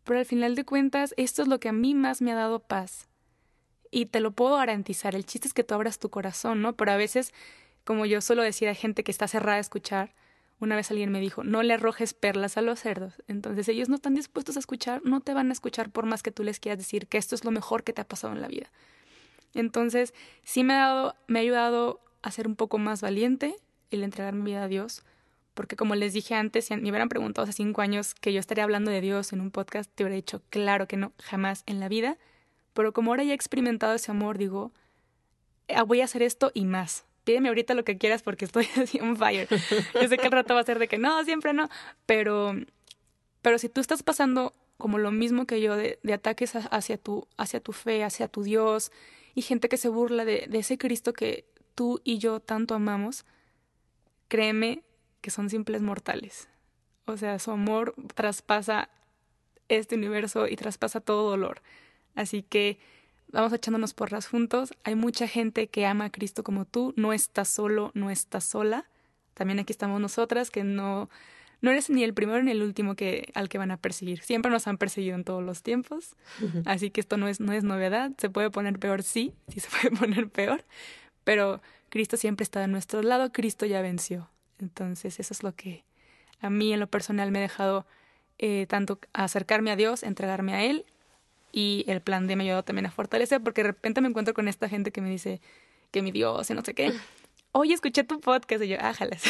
pero 0.04 0.18
al 0.18 0.26
final 0.26 0.54
de 0.54 0.64
cuentas, 0.64 1.14
esto 1.16 1.42
es 1.42 1.48
lo 1.48 1.60
que 1.60 1.68
a 1.68 1.72
mí 1.72 1.94
más 1.94 2.22
me 2.22 2.32
ha 2.32 2.36
dado 2.36 2.60
paz 2.60 3.09
y 3.90 4.06
te 4.06 4.20
lo 4.20 4.32
puedo 4.32 4.56
garantizar. 4.56 5.14
El 5.14 5.26
chiste 5.26 5.48
es 5.48 5.54
que 5.54 5.64
tú 5.64 5.74
abras 5.74 5.98
tu 5.98 6.10
corazón, 6.10 6.62
¿no? 6.62 6.74
Pero 6.74 6.92
a 6.92 6.96
veces, 6.96 7.32
como 7.84 8.06
yo 8.06 8.20
suelo 8.20 8.42
decir 8.42 8.68
a 8.68 8.74
gente 8.74 9.04
que 9.04 9.10
está 9.10 9.28
cerrada 9.28 9.58
a 9.58 9.60
escuchar, 9.60 10.14
una 10.60 10.76
vez 10.76 10.90
alguien 10.90 11.10
me 11.10 11.20
dijo, 11.20 11.42
no 11.42 11.62
le 11.62 11.74
arrojes 11.74 12.12
perlas 12.12 12.56
a 12.56 12.62
los 12.62 12.80
cerdos. 12.80 13.14
Entonces 13.28 13.68
ellos 13.68 13.88
no 13.88 13.94
están 13.94 14.14
dispuestos 14.14 14.56
a 14.56 14.60
escuchar, 14.60 15.00
no 15.04 15.20
te 15.20 15.34
van 15.34 15.48
a 15.48 15.52
escuchar 15.52 15.90
por 15.90 16.06
más 16.06 16.22
que 16.22 16.30
tú 16.30 16.44
les 16.44 16.60
quieras 16.60 16.78
decir 16.78 17.06
que 17.06 17.18
esto 17.18 17.34
es 17.34 17.44
lo 17.44 17.50
mejor 17.50 17.82
que 17.82 17.92
te 17.92 18.02
ha 18.02 18.08
pasado 18.08 18.34
en 18.34 18.42
la 18.42 18.48
vida. 18.48 18.70
Entonces, 19.54 20.14
sí 20.44 20.62
me 20.62 20.74
ha 20.74 20.78
dado, 20.78 21.16
me 21.26 21.40
ha 21.40 21.42
ayudado 21.42 22.00
a 22.22 22.30
ser 22.30 22.46
un 22.46 22.56
poco 22.56 22.78
más 22.78 23.00
valiente 23.00 23.56
el 23.90 24.04
entregar 24.04 24.34
mi 24.34 24.44
vida 24.44 24.64
a 24.64 24.68
Dios, 24.68 25.02
porque 25.54 25.74
como 25.74 25.96
les 25.96 26.12
dije 26.12 26.34
antes, 26.34 26.66
si 26.66 26.76
me 26.76 26.90
hubieran 26.90 27.08
preguntado 27.08 27.44
hace 27.44 27.54
cinco 27.54 27.80
años 27.80 28.14
que 28.14 28.32
yo 28.32 28.38
estaría 28.38 28.62
hablando 28.62 28.90
de 28.90 29.00
Dios 29.00 29.32
en 29.32 29.40
un 29.40 29.50
podcast, 29.50 29.90
te 29.92 30.04
hubiera 30.04 30.14
dicho, 30.14 30.42
claro 30.50 30.86
que 30.86 30.96
no, 30.96 31.12
jamás 31.18 31.64
en 31.66 31.80
la 31.80 31.88
vida 31.88 32.18
pero 32.72 32.92
como 32.92 33.10
ahora 33.10 33.24
ya 33.24 33.32
he 33.32 33.34
experimentado 33.34 33.94
ese 33.94 34.10
amor, 34.10 34.38
digo, 34.38 34.72
ah, 35.68 35.82
voy 35.82 36.00
a 36.00 36.04
hacer 36.04 36.22
esto 36.22 36.50
y 36.54 36.64
más. 36.64 37.04
Pídeme 37.24 37.48
ahorita 37.48 37.74
lo 37.74 37.84
que 37.84 37.98
quieras 37.98 38.22
porque 38.22 38.44
estoy 38.46 38.68
así 38.76 39.00
on 39.00 39.16
fire. 39.16 39.48
Yo 40.00 40.08
sé 40.08 40.18
que 40.18 40.26
el 40.26 40.32
rato 40.32 40.54
va 40.54 40.60
a 40.60 40.64
ser 40.64 40.78
de 40.78 40.88
que 40.88 40.98
no, 40.98 41.22
siempre 41.24 41.52
no, 41.52 41.68
pero, 42.06 42.54
pero 43.42 43.58
si 43.58 43.68
tú 43.68 43.80
estás 43.80 44.02
pasando 44.02 44.54
como 44.78 44.98
lo 44.98 45.10
mismo 45.10 45.46
que 45.46 45.60
yo 45.60 45.76
de, 45.76 45.98
de 46.02 46.12
ataques 46.14 46.54
hacia 46.54 46.96
tu, 46.96 47.28
hacia 47.36 47.60
tu 47.60 47.72
fe, 47.72 48.02
hacia 48.02 48.28
tu 48.28 48.42
Dios, 48.42 48.92
y 49.34 49.42
gente 49.42 49.68
que 49.68 49.76
se 49.76 49.88
burla 49.88 50.24
de 50.24 50.48
ese 50.52 50.78
Cristo 50.78 51.12
que 51.12 51.44
tú 51.74 52.00
y 52.02 52.18
yo 52.18 52.40
tanto 52.40 52.74
amamos, 52.74 53.24
créeme 54.28 54.82
que 55.20 55.30
son 55.30 55.50
simples 55.50 55.82
mortales. 55.82 56.48
O 57.06 57.16
sea, 57.16 57.38
su 57.38 57.50
amor 57.50 57.94
traspasa 58.14 58.88
este 59.68 59.96
universo 59.96 60.46
y 60.46 60.56
traspasa 60.56 61.00
todo 61.00 61.30
dolor. 61.30 61.62
Así 62.14 62.42
que 62.42 62.78
vamos 63.32 63.52
echándonos 63.52 63.94
porras 63.94 64.26
juntos. 64.26 64.72
Hay 64.84 64.94
mucha 64.94 65.26
gente 65.26 65.68
que 65.68 65.86
ama 65.86 66.06
a 66.06 66.10
Cristo 66.10 66.42
como 66.42 66.64
tú. 66.64 66.92
No 66.96 67.12
estás 67.12 67.48
solo, 67.48 67.90
no 67.94 68.10
estás 68.10 68.44
sola. 68.44 68.86
También 69.34 69.58
aquí 69.58 69.72
estamos 69.72 70.00
nosotras 70.00 70.50
que 70.50 70.64
no, 70.64 71.08
no 71.60 71.70
eres 71.70 71.90
ni 71.90 72.04
el 72.04 72.14
primero 72.14 72.42
ni 72.42 72.50
el 72.50 72.62
último 72.62 72.94
que, 72.94 73.30
al 73.34 73.48
que 73.48 73.58
van 73.58 73.70
a 73.70 73.76
perseguir. 73.76 74.20
Siempre 74.22 74.50
nos 74.50 74.66
han 74.66 74.78
perseguido 74.78 75.14
en 75.14 75.24
todos 75.24 75.42
los 75.42 75.62
tiempos. 75.62 76.16
Así 76.64 76.90
que 76.90 77.00
esto 77.00 77.16
no 77.16 77.28
es, 77.28 77.40
no 77.40 77.52
es 77.52 77.64
novedad. 77.64 78.12
Se 78.18 78.30
puede 78.30 78.50
poner 78.50 78.78
peor, 78.78 79.02
sí, 79.02 79.34
sí 79.48 79.60
se 79.60 79.68
puede 79.68 79.96
poner 79.96 80.28
peor. 80.28 80.64
Pero 81.24 81.60
Cristo 81.88 82.16
siempre 82.16 82.44
está 82.44 82.60
de 82.60 82.68
nuestro 82.68 83.02
lado. 83.02 83.32
Cristo 83.32 83.66
ya 83.66 83.82
venció. 83.82 84.28
Entonces 84.58 85.20
eso 85.20 85.32
es 85.32 85.42
lo 85.42 85.54
que 85.54 85.84
a 86.40 86.50
mí 86.50 86.72
en 86.72 86.80
lo 86.80 86.86
personal 86.86 87.30
me 87.30 87.38
ha 87.38 87.42
dejado 87.42 87.86
eh, 88.38 88.66
tanto 88.68 88.98
acercarme 89.12 89.70
a 89.70 89.76
Dios, 89.76 90.02
entregarme 90.02 90.54
a 90.54 90.64
Él. 90.64 90.86
Y 91.52 91.84
el 91.88 92.00
plan 92.00 92.26
de 92.26 92.36
me 92.36 92.44
ayudó 92.44 92.62
también 92.62 92.86
a 92.86 92.90
fortalecer 92.90 93.42
porque 93.42 93.62
de 93.62 93.68
repente 93.68 94.00
me 94.00 94.08
encuentro 94.08 94.34
con 94.34 94.48
esta 94.48 94.68
gente 94.68 94.92
que 94.92 95.00
me 95.00 95.10
dice 95.10 95.40
que 95.90 96.02
mi 96.02 96.12
Dios 96.12 96.48
y 96.50 96.54
no 96.54 96.62
sé 96.62 96.74
qué 96.74 96.92
oye, 97.52 97.74
escuché 97.74 98.04
tu 98.04 98.20
podcast. 98.20 98.62
Y 98.62 98.68
yo, 98.68 98.76
ájalas. 98.80 99.22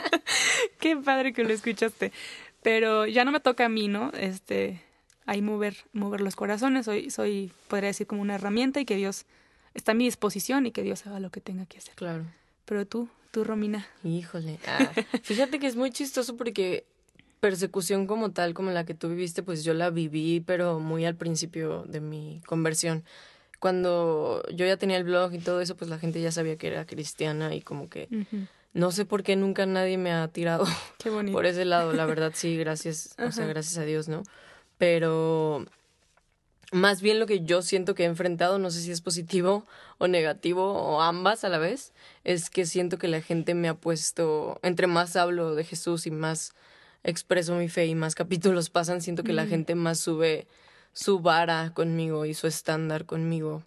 Qué 0.80 0.96
padre 0.96 1.32
que 1.32 1.44
lo 1.44 1.52
escuchaste. 1.52 2.12
Pero 2.62 3.06
ya 3.06 3.24
no 3.24 3.32
me 3.32 3.40
toca 3.40 3.66
a 3.66 3.68
mí, 3.68 3.88
¿no? 3.88 4.12
Este, 4.12 4.82
ahí 5.26 5.42
mover, 5.42 5.76
mover 5.92 6.20
los 6.20 6.36
corazones. 6.36 6.86
Soy, 6.86 7.10
soy, 7.10 7.52
podría 7.68 7.88
decir, 7.88 8.06
como 8.06 8.22
una 8.22 8.34
herramienta 8.34 8.80
y 8.80 8.84
que 8.84 8.96
Dios 8.96 9.26
está 9.74 9.92
a 9.92 9.94
mi 9.94 10.04
disposición 10.04 10.66
y 10.66 10.72
que 10.72 10.82
Dios 10.82 11.06
haga 11.06 11.20
lo 11.20 11.30
que 11.30 11.40
tenga 11.40 11.66
que 11.66 11.78
hacer. 11.78 11.94
Claro. 11.94 12.24
Pero 12.64 12.86
tú, 12.86 13.08
tú, 13.30 13.44
Romina. 13.44 13.86
Híjole. 14.04 14.58
Ah, 14.66 14.90
fíjate 15.22 15.58
que 15.58 15.66
es 15.66 15.76
muy 15.76 15.90
chistoso 15.90 16.36
porque 16.36 16.84
persecución 17.40 18.06
como 18.06 18.30
tal, 18.30 18.54
como 18.54 18.70
la 18.70 18.84
que 18.84 18.94
tú 18.94 19.08
viviste, 19.08 19.42
pues 19.42 19.64
yo 19.64 19.74
la 19.74 19.90
viví, 19.90 20.40
pero 20.40 20.80
muy 20.80 21.04
al 21.04 21.14
principio 21.14 21.84
de 21.84 22.00
mi 22.00 22.42
conversión. 22.46 23.04
Cuando 23.58 24.42
yo 24.54 24.66
ya 24.66 24.76
tenía 24.76 24.96
el 24.96 25.04
blog 25.04 25.34
y 25.34 25.38
todo 25.38 25.60
eso, 25.60 25.76
pues 25.76 25.90
la 25.90 25.98
gente 25.98 26.20
ya 26.20 26.30
sabía 26.30 26.56
que 26.56 26.68
era 26.68 26.86
cristiana 26.86 27.54
y 27.54 27.60
como 27.60 27.88
que 27.88 28.08
no 28.72 28.92
sé 28.92 29.04
por 29.04 29.22
qué 29.22 29.34
nunca 29.34 29.66
nadie 29.66 29.98
me 29.98 30.12
ha 30.12 30.28
tirado 30.28 30.64
por 31.32 31.46
ese 31.46 31.64
lado, 31.64 31.92
la 31.92 32.06
verdad 32.06 32.32
sí, 32.34 32.56
gracias, 32.56 33.14
o 33.18 33.32
sea, 33.32 33.46
gracias 33.46 33.78
a 33.78 33.84
Dios, 33.84 34.08
¿no? 34.08 34.22
Pero 34.76 35.64
más 36.70 37.00
bien 37.00 37.18
lo 37.18 37.26
que 37.26 37.40
yo 37.40 37.62
siento 37.62 37.94
que 37.94 38.04
he 38.04 38.06
enfrentado, 38.06 38.58
no 38.58 38.70
sé 38.70 38.80
si 38.80 38.90
es 38.90 39.00
positivo 39.00 39.66
o 39.98 40.06
negativo 40.06 40.72
o 40.72 41.00
ambas 41.00 41.42
a 41.44 41.48
la 41.48 41.58
vez, 41.58 41.92
es 42.24 42.50
que 42.50 42.66
siento 42.66 42.98
que 42.98 43.08
la 43.08 43.22
gente 43.22 43.54
me 43.54 43.68
ha 43.68 43.74
puesto, 43.74 44.60
entre 44.62 44.86
más 44.86 45.16
hablo 45.16 45.54
de 45.54 45.64
Jesús 45.64 46.06
y 46.06 46.10
más 46.10 46.52
expreso 47.04 47.54
mi 47.54 47.68
fe 47.68 47.86
y 47.86 47.94
más 47.94 48.14
capítulos 48.14 48.70
pasan, 48.70 49.02
siento 49.02 49.24
que 49.24 49.32
la 49.32 49.46
gente 49.46 49.74
más 49.74 50.00
sube 50.00 50.46
su 50.92 51.20
vara 51.20 51.72
conmigo 51.74 52.24
y 52.24 52.34
su 52.34 52.46
estándar 52.46 53.06
conmigo. 53.06 53.62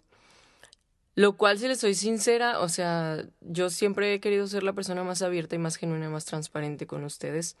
Lo 1.14 1.36
cual, 1.36 1.58
si 1.58 1.68
les 1.68 1.78
soy 1.78 1.94
sincera, 1.94 2.60
o 2.60 2.68
sea, 2.68 3.24
yo 3.40 3.68
siempre 3.68 4.14
he 4.14 4.20
querido 4.20 4.46
ser 4.46 4.62
la 4.62 4.72
persona 4.72 5.04
más 5.04 5.20
abierta 5.20 5.54
y 5.54 5.58
más 5.58 5.76
genuina, 5.76 6.08
más 6.08 6.24
transparente 6.24 6.86
con 6.86 7.04
ustedes 7.04 7.56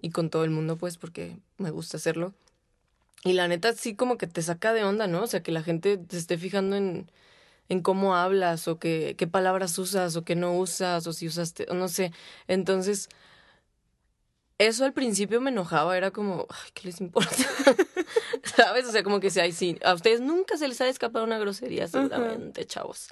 y 0.00 0.10
con 0.10 0.30
todo 0.30 0.44
el 0.44 0.50
mundo, 0.50 0.76
pues, 0.76 0.96
porque 0.96 1.36
me 1.58 1.70
gusta 1.70 1.96
hacerlo. 1.96 2.32
Y 3.24 3.32
la 3.32 3.48
neta, 3.48 3.72
sí, 3.72 3.96
como 3.96 4.18
que 4.18 4.28
te 4.28 4.40
saca 4.40 4.72
de 4.72 4.84
onda, 4.84 5.08
¿no? 5.08 5.24
O 5.24 5.26
sea, 5.26 5.42
que 5.42 5.50
la 5.50 5.64
gente 5.64 5.98
te 5.98 6.16
esté 6.16 6.38
fijando 6.38 6.76
en, 6.76 7.10
en 7.68 7.80
cómo 7.82 8.14
hablas 8.14 8.68
o 8.68 8.78
que, 8.78 9.16
qué 9.18 9.26
palabras 9.26 9.78
usas 9.78 10.16
o 10.16 10.24
qué 10.24 10.36
no 10.36 10.56
usas 10.56 11.06
o 11.08 11.12
si 11.12 11.26
usaste, 11.26 11.66
o 11.68 11.74
no 11.74 11.88
sé. 11.88 12.12
Entonces, 12.46 13.08
eso 14.58 14.84
al 14.84 14.92
principio 14.92 15.40
me 15.40 15.50
enojaba, 15.50 15.96
era 15.96 16.10
como, 16.10 16.46
ay, 16.48 16.70
¿qué 16.72 16.88
les 16.88 17.00
importa? 17.00 17.30
¿Sabes? 18.56 18.86
O 18.86 18.92
sea, 18.92 19.02
como 19.02 19.20
que 19.20 19.30
si 19.30 19.40
hay 19.40 19.52
sí, 19.52 19.78
a 19.84 19.92
ustedes 19.92 20.20
nunca 20.20 20.56
se 20.56 20.66
les 20.66 20.80
ha 20.80 20.88
escapado 20.88 21.24
una 21.24 21.38
grosería, 21.38 21.88
seguramente, 21.88 22.64
chavos. 22.64 23.08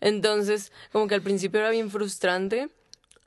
Entonces, 0.00 0.72
como 0.92 1.06
que 1.06 1.14
al 1.14 1.22
principio 1.22 1.60
era 1.60 1.70
bien 1.70 1.90
frustrante 1.90 2.70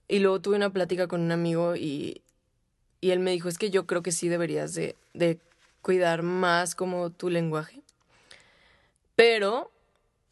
y 0.08 0.20
luego 0.20 0.42
tuve 0.42 0.58
una 0.58 0.72
plática 0.72 1.08
con 1.08 1.22
un 1.22 1.32
amigo 1.32 1.75
y, 1.75 2.22
y 3.00 3.12
él 3.12 3.20
me 3.20 3.32
dijo, 3.32 3.48
es 3.48 3.58
que 3.58 3.70
yo 3.70 3.86
creo 3.86 4.04
que 4.04 4.12
sí 4.12 4.27
deberías 4.27 4.74
de, 4.74 4.96
de 5.13 5.39
cuidar 5.82 6.24
más 6.24 6.75
como 6.75 7.10
tu 7.12 7.30
lenguaje, 7.30 7.82
pero 9.16 9.72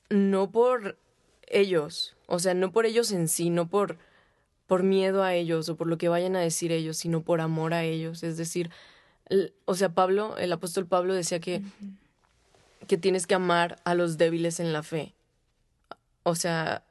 no 0.10 0.51
por 0.51 0.98
ellos, 1.48 2.15
o 2.27 2.39
sea, 2.39 2.53
no 2.53 2.72
por 2.72 2.86
ellos 2.86 3.12
en 3.12 3.29
sí, 3.29 3.50
no 3.50 3.67
por 3.67 3.98
por 4.67 4.84
miedo 4.84 5.24
a 5.24 5.34
ellos 5.34 5.69
o 5.69 5.75
por 5.75 5.88
lo 5.88 5.98
que 5.98 6.10
vayan 6.10 6.36
a 6.36 6.41
decir 6.41 6.72
ellos, 6.72 6.98
sino 6.98 7.22
por 7.22 7.41
amor 7.41 7.74
a 7.74 7.84
ellos. 7.84 8.24
Es 8.24 8.38
decir, 8.38 8.72
o 9.65 9.75
sea, 9.75 9.89
Pablo, 9.89 10.38
el 10.38 10.51
apóstol 10.51 10.88
Pablo 10.88 11.13
decía 11.13 11.39
que, 11.39 11.62
que 12.88 12.98
tienes 12.98 13.27
que 13.27 13.36
amar 13.36 13.79
a 13.84 13.95
los 13.95 14.17
débiles 14.17 14.60
en 14.60 14.74
la 14.74 14.84
fe. 14.84 15.13
O 16.24 16.36
sea, 16.36 16.84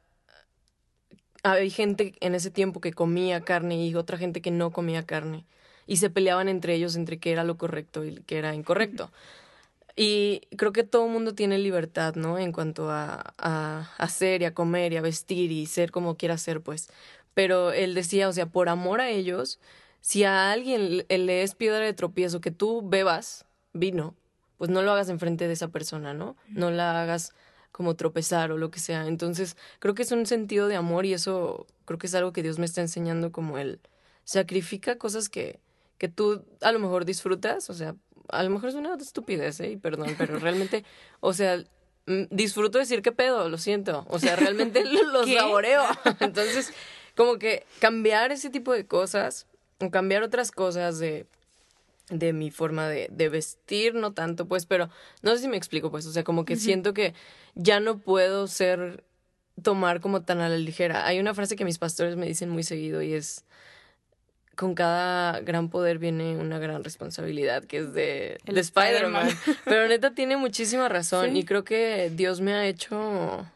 hay 1.43 1.71
gente 1.71 2.14
en 2.21 2.35
ese 2.35 2.50
tiempo 2.50 2.81
que 2.81 2.93
comía 2.93 3.40
carne 3.40 3.85
y 3.85 3.95
otra 3.95 4.19
gente 4.19 4.40
que 4.40 4.50
no 4.50 4.71
comía 4.71 5.04
carne. 5.04 5.45
Y 5.87 5.97
se 5.97 6.11
peleaban 6.11 6.49
entre 6.49 6.75
ellos 6.75 6.97
entre 6.97 7.19
qué 7.19 7.33
era 7.33 7.45
lo 7.45 7.59
correcto 7.59 8.04
y 8.04 8.16
qué 8.26 8.38
era 8.38 8.54
incorrecto. 8.54 9.11
Y 9.97 10.43
creo 10.57 10.73
que 10.73 10.83
todo 10.83 11.07
el 11.07 11.12
mundo 11.12 11.35
tiene 11.35 11.59
libertad, 11.59 12.14
¿no? 12.16 12.38
En 12.38 12.50
cuanto 12.50 12.90
a, 12.90 13.35
a 13.38 13.90
hacer 13.99 14.43
y 14.43 14.45
a 14.47 14.54
comer 14.54 14.93
y 14.93 14.97
a 14.97 15.02
vestir 15.02 15.52
y 15.52 15.66
ser 15.66 15.93
como 15.93 16.16
quiera 16.16 16.38
ser, 16.38 16.62
pues 16.62 16.88
pero 17.35 17.73
él 17.73 17.95
decía, 17.95 18.29
o 18.29 18.33
sea, 18.33 18.47
por 18.47 18.69
amor 18.69 19.00
a 19.00 19.11
ellos, 19.11 19.61
si 20.00 20.25
a 20.25 20.53
alguien 20.53 21.05
le 21.09 21.43
es 21.43 21.55
piedra 21.55 21.81
de 21.81 21.93
tropiezo 21.93 22.41
que 22.41 22.50
tú 22.50 22.83
bebas 22.83 23.45
vino, 23.73 24.14
pues 24.57 24.71
no 24.71 24.83
lo 24.83 24.93
hagas 24.93 25.09
enfrente 25.09 25.47
de 25.47 25.53
esa 25.53 25.69
persona, 25.69 26.14
¿no? 26.14 26.37
No 26.49 26.71
la 26.71 27.03
hagas 27.03 27.33
como 27.73 27.97
tropezar 27.97 28.53
o 28.53 28.57
lo 28.57 28.71
que 28.71 28.79
sea. 28.79 29.07
Entonces, 29.07 29.57
creo 29.81 29.95
que 29.95 30.03
es 30.03 30.12
un 30.12 30.26
sentido 30.26 30.69
de 30.69 30.76
amor 30.76 31.07
y 31.07 31.12
eso 31.12 31.67
creo 31.85 31.99
que 31.99 32.07
es 32.07 32.14
algo 32.14 32.33
que 32.33 32.43
Dios 32.43 32.59
me 32.59 32.67
está 32.67 32.81
enseñando 32.81 33.33
como 33.33 33.59
él 33.59 33.81
sacrifica 34.25 34.97
cosas 34.97 35.29
que, 35.29 35.59
que 35.99 36.09
tú 36.09 36.45
a 36.61 36.73
lo 36.73 36.79
mejor 36.79 37.05
disfrutas, 37.05 37.69
o 37.71 37.75
sea, 37.75 37.95
a 38.29 38.43
lo 38.43 38.50
mejor 38.50 38.71
es 38.71 38.75
una 38.75 38.95
estupidez, 38.95 39.61
¿eh? 39.61 39.79
Perdón, 39.81 40.14
pero 40.17 40.38
realmente, 40.38 40.85
o 41.21 41.33
sea, 41.33 41.62
mm, 42.07 42.25
disfruto 42.31 42.79
decir 42.79 43.03
qué 43.03 43.12
pedo, 43.12 43.49
lo 43.49 43.59
siento, 43.59 44.07
o 44.09 44.19
sea, 44.19 44.37
realmente 44.37 44.85
los 45.12 45.31
saboreo. 45.31 45.83
Entonces, 46.21 46.73
como 47.16 47.38
que 47.38 47.64
cambiar 47.80 48.33
ese 48.33 48.50
tipo 48.50 48.73
de 48.73 48.87
cosas, 48.87 49.47
o 49.80 49.90
cambiar 49.90 50.23
otras 50.23 50.50
cosas 50.50 50.99
de, 50.99 51.26
de 52.11 52.33
mi 52.33 52.50
forma 52.50 52.88
de, 52.88 53.09
de 53.11 53.28
vestir, 53.28 53.94
no 53.94 54.12
tanto, 54.12 54.47
pues, 54.47 54.66
pero 54.66 54.90
no 55.23 55.33
sé 55.33 55.42
si 55.42 55.49
me 55.49 55.56
explico, 55.56 55.90
pues, 55.90 56.06
o 56.06 56.12
sea, 56.12 56.25
como 56.25 56.44
que 56.44 56.56
siento 56.56 56.94
que 56.94 57.14
ya 57.54 57.80
no 57.80 57.99
puedo 57.99 58.47
ser, 58.47 59.04
tomar 59.62 60.00
como 60.00 60.23
tan 60.23 60.40
a 60.40 60.49
la 60.49 60.59
ligera. 60.59 61.06
Hay 61.06 61.21
una 61.21 61.35
frase 61.35 61.56
que 61.56 61.64
mis 61.64 61.78
pastores 61.78 62.16
me 62.16 62.26
dicen 62.26 62.50
muy 62.50 62.62
seguido 62.62 63.02
y 63.02 63.14
es, 63.14 63.44
con 64.56 64.75
cada 64.75 65.40
gran 65.40 65.68
poder 65.68 65.99
viene 65.99 66.37
una 66.37 66.59
gran 66.59 66.85
responsabilidad, 66.85 67.64
que 67.64 67.78
es 67.78 67.94
de, 67.94 68.38
de 68.44 68.61
Spider-Man. 68.61 69.28
Pero 69.64 69.88
neta 69.88 70.14
tiene 70.14 70.37
muchísima 70.37 70.88
razón 70.88 71.37
y 71.37 71.44
creo 71.44 71.64
que 71.64 72.11
Dios 72.14 72.40
me 72.40 72.54
ha 72.54 72.66
hecho 72.66 73.47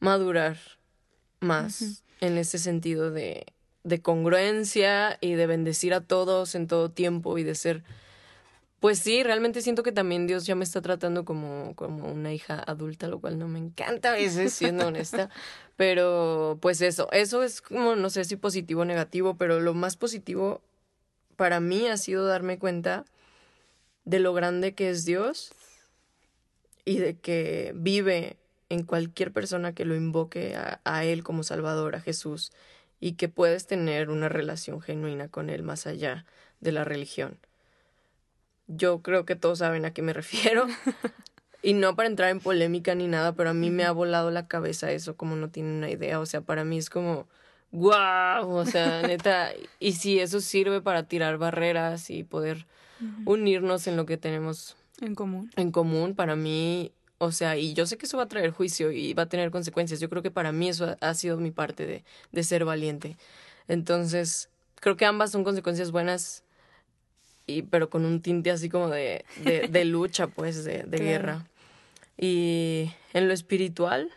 madurar 0.00 0.58
más 1.40 2.02
en 2.20 2.38
ese 2.38 2.58
sentido 2.58 3.10
de, 3.10 3.46
de 3.84 4.00
congruencia 4.00 5.18
y 5.20 5.34
de 5.34 5.46
bendecir 5.46 5.94
a 5.94 6.00
todos 6.00 6.54
en 6.54 6.66
todo 6.66 6.90
tiempo 6.90 7.38
y 7.38 7.44
de 7.44 7.54
ser 7.54 7.84
pues 8.80 9.00
sí, 9.00 9.24
realmente 9.24 9.60
siento 9.60 9.82
que 9.82 9.90
también 9.90 10.28
Dios 10.28 10.46
ya 10.46 10.54
me 10.54 10.62
está 10.62 10.80
tratando 10.80 11.24
como, 11.24 11.74
como 11.74 12.12
una 12.12 12.32
hija 12.32 12.62
adulta, 12.64 13.08
lo 13.08 13.20
cual 13.20 13.36
no 13.36 13.48
me 13.48 13.58
encanta 13.58 14.10
a 14.10 14.14
veces, 14.14 14.52
siendo 14.52 14.86
honesta. 14.86 15.30
Pero 15.76 16.58
pues 16.60 16.80
eso, 16.80 17.08
eso 17.10 17.42
es 17.42 17.60
como, 17.60 17.96
no 17.96 18.08
sé 18.08 18.24
si 18.24 18.36
positivo 18.36 18.82
o 18.82 18.84
negativo, 18.84 19.36
pero 19.36 19.60
lo 19.60 19.74
más 19.74 19.96
positivo 19.96 20.60
para 21.36 21.60
mí 21.60 21.86
ha 21.86 21.96
sido 21.96 22.26
darme 22.26 22.58
cuenta 22.58 23.04
de 24.04 24.18
lo 24.18 24.34
grande 24.34 24.74
que 24.74 24.90
es 24.90 25.04
Dios 25.04 25.52
y 26.84 26.98
de 26.98 27.14
que 27.14 27.72
vive 27.76 28.36
en 28.68 28.82
cualquier 28.84 29.32
persona 29.32 29.72
que 29.72 29.84
lo 29.84 29.94
invoque 29.94 30.56
a, 30.56 31.04
Él 31.04 31.22
como 31.22 31.42
Salvador, 31.42 31.96
a 31.96 32.00
Jesús, 32.00 32.52
y 33.00 33.12
que 33.12 33.28
puedes 33.28 33.66
tener 33.66 34.10
una 34.10 34.28
relación 34.28 34.80
genuina 34.80 35.28
con 35.28 35.50
Él 35.50 35.62
más 35.62 35.86
allá 35.86 36.24
de 36.60 36.72
la 36.72 36.84
religión. 36.84 37.38
Yo 38.66 39.00
creo 39.00 39.24
que 39.24 39.36
todos 39.36 39.58
saben 39.58 39.84
a 39.84 39.92
qué 39.92 40.02
me 40.02 40.12
refiero. 40.12 40.66
y 41.62 41.72
no 41.72 41.96
para 41.96 42.08
entrar 42.08 42.30
en 42.30 42.40
polémica 42.40 42.94
ni 42.94 43.08
nada, 43.08 43.32
pero 43.32 43.50
a 43.50 43.54
mí 43.54 43.70
me 43.70 43.84
ha 43.84 43.92
volado 43.92 44.30
la 44.30 44.46
cabeza 44.46 44.92
eso, 44.92 45.16
como 45.16 45.36
no 45.36 45.48
tienen 45.48 45.76
una 45.76 45.90
idea. 45.90 46.20
O 46.20 46.26
sea, 46.26 46.42
para 46.42 46.64
mí 46.64 46.76
es 46.76 46.90
como, 46.90 47.26
wow, 47.70 48.50
o 48.50 48.66
sea, 48.66 49.02
neta. 49.02 49.52
Y 49.78 49.92
si 49.92 50.18
eso 50.18 50.40
sirve 50.40 50.82
para 50.82 51.04
tirar 51.04 51.38
barreras 51.38 52.10
y 52.10 52.24
poder 52.24 52.66
unirnos 53.24 53.86
en 53.86 53.96
lo 53.96 54.04
que 54.04 54.18
tenemos 54.18 54.76
en 55.00 55.14
común. 55.14 55.50
En 55.56 55.70
común, 55.70 56.14
para 56.14 56.36
mí 56.36 56.92
o 57.18 57.32
sea, 57.32 57.56
y 57.56 57.74
yo 57.74 57.84
sé 57.86 57.98
que 57.98 58.06
eso 58.06 58.16
va 58.16 58.24
a 58.24 58.28
traer 58.28 58.52
juicio 58.52 58.92
y 58.92 59.12
va 59.12 59.24
a 59.24 59.28
tener 59.28 59.50
consecuencias. 59.50 59.98
Yo 60.00 60.08
creo 60.08 60.22
que 60.22 60.30
para 60.30 60.52
mí 60.52 60.68
eso 60.68 60.96
ha 61.00 61.14
sido 61.14 61.36
mi 61.36 61.50
parte 61.50 61.84
de, 61.84 62.04
de 62.30 62.42
ser 62.44 62.64
valiente. 62.64 63.16
Entonces, 63.66 64.48
creo 64.76 64.96
que 64.96 65.04
ambas 65.04 65.32
son 65.32 65.44
consecuencias 65.44 65.90
buenas, 65.90 66.44
y, 67.46 67.62
pero 67.62 67.90
con 67.90 68.04
un 68.04 68.22
tinte 68.22 68.50
así 68.50 68.68
como 68.68 68.88
de, 68.88 69.24
de, 69.42 69.68
de 69.68 69.84
lucha, 69.84 70.28
pues, 70.28 70.64
de, 70.64 70.84
de 70.84 70.98
guerra. 70.98 71.46
Y 72.16 72.92
en 73.12 73.26
lo 73.26 73.34
espiritual, 73.34 74.10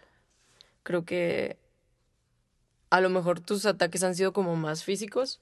creo 0.84 1.04
que 1.04 1.58
a 2.92 3.02
lo 3.02 3.10
mejor 3.10 3.40
tus 3.40 3.66
ataques 3.66 4.04
han 4.04 4.16
sido 4.16 4.34
como 4.34 4.56
más 4.56 4.84
físicos 4.84 5.40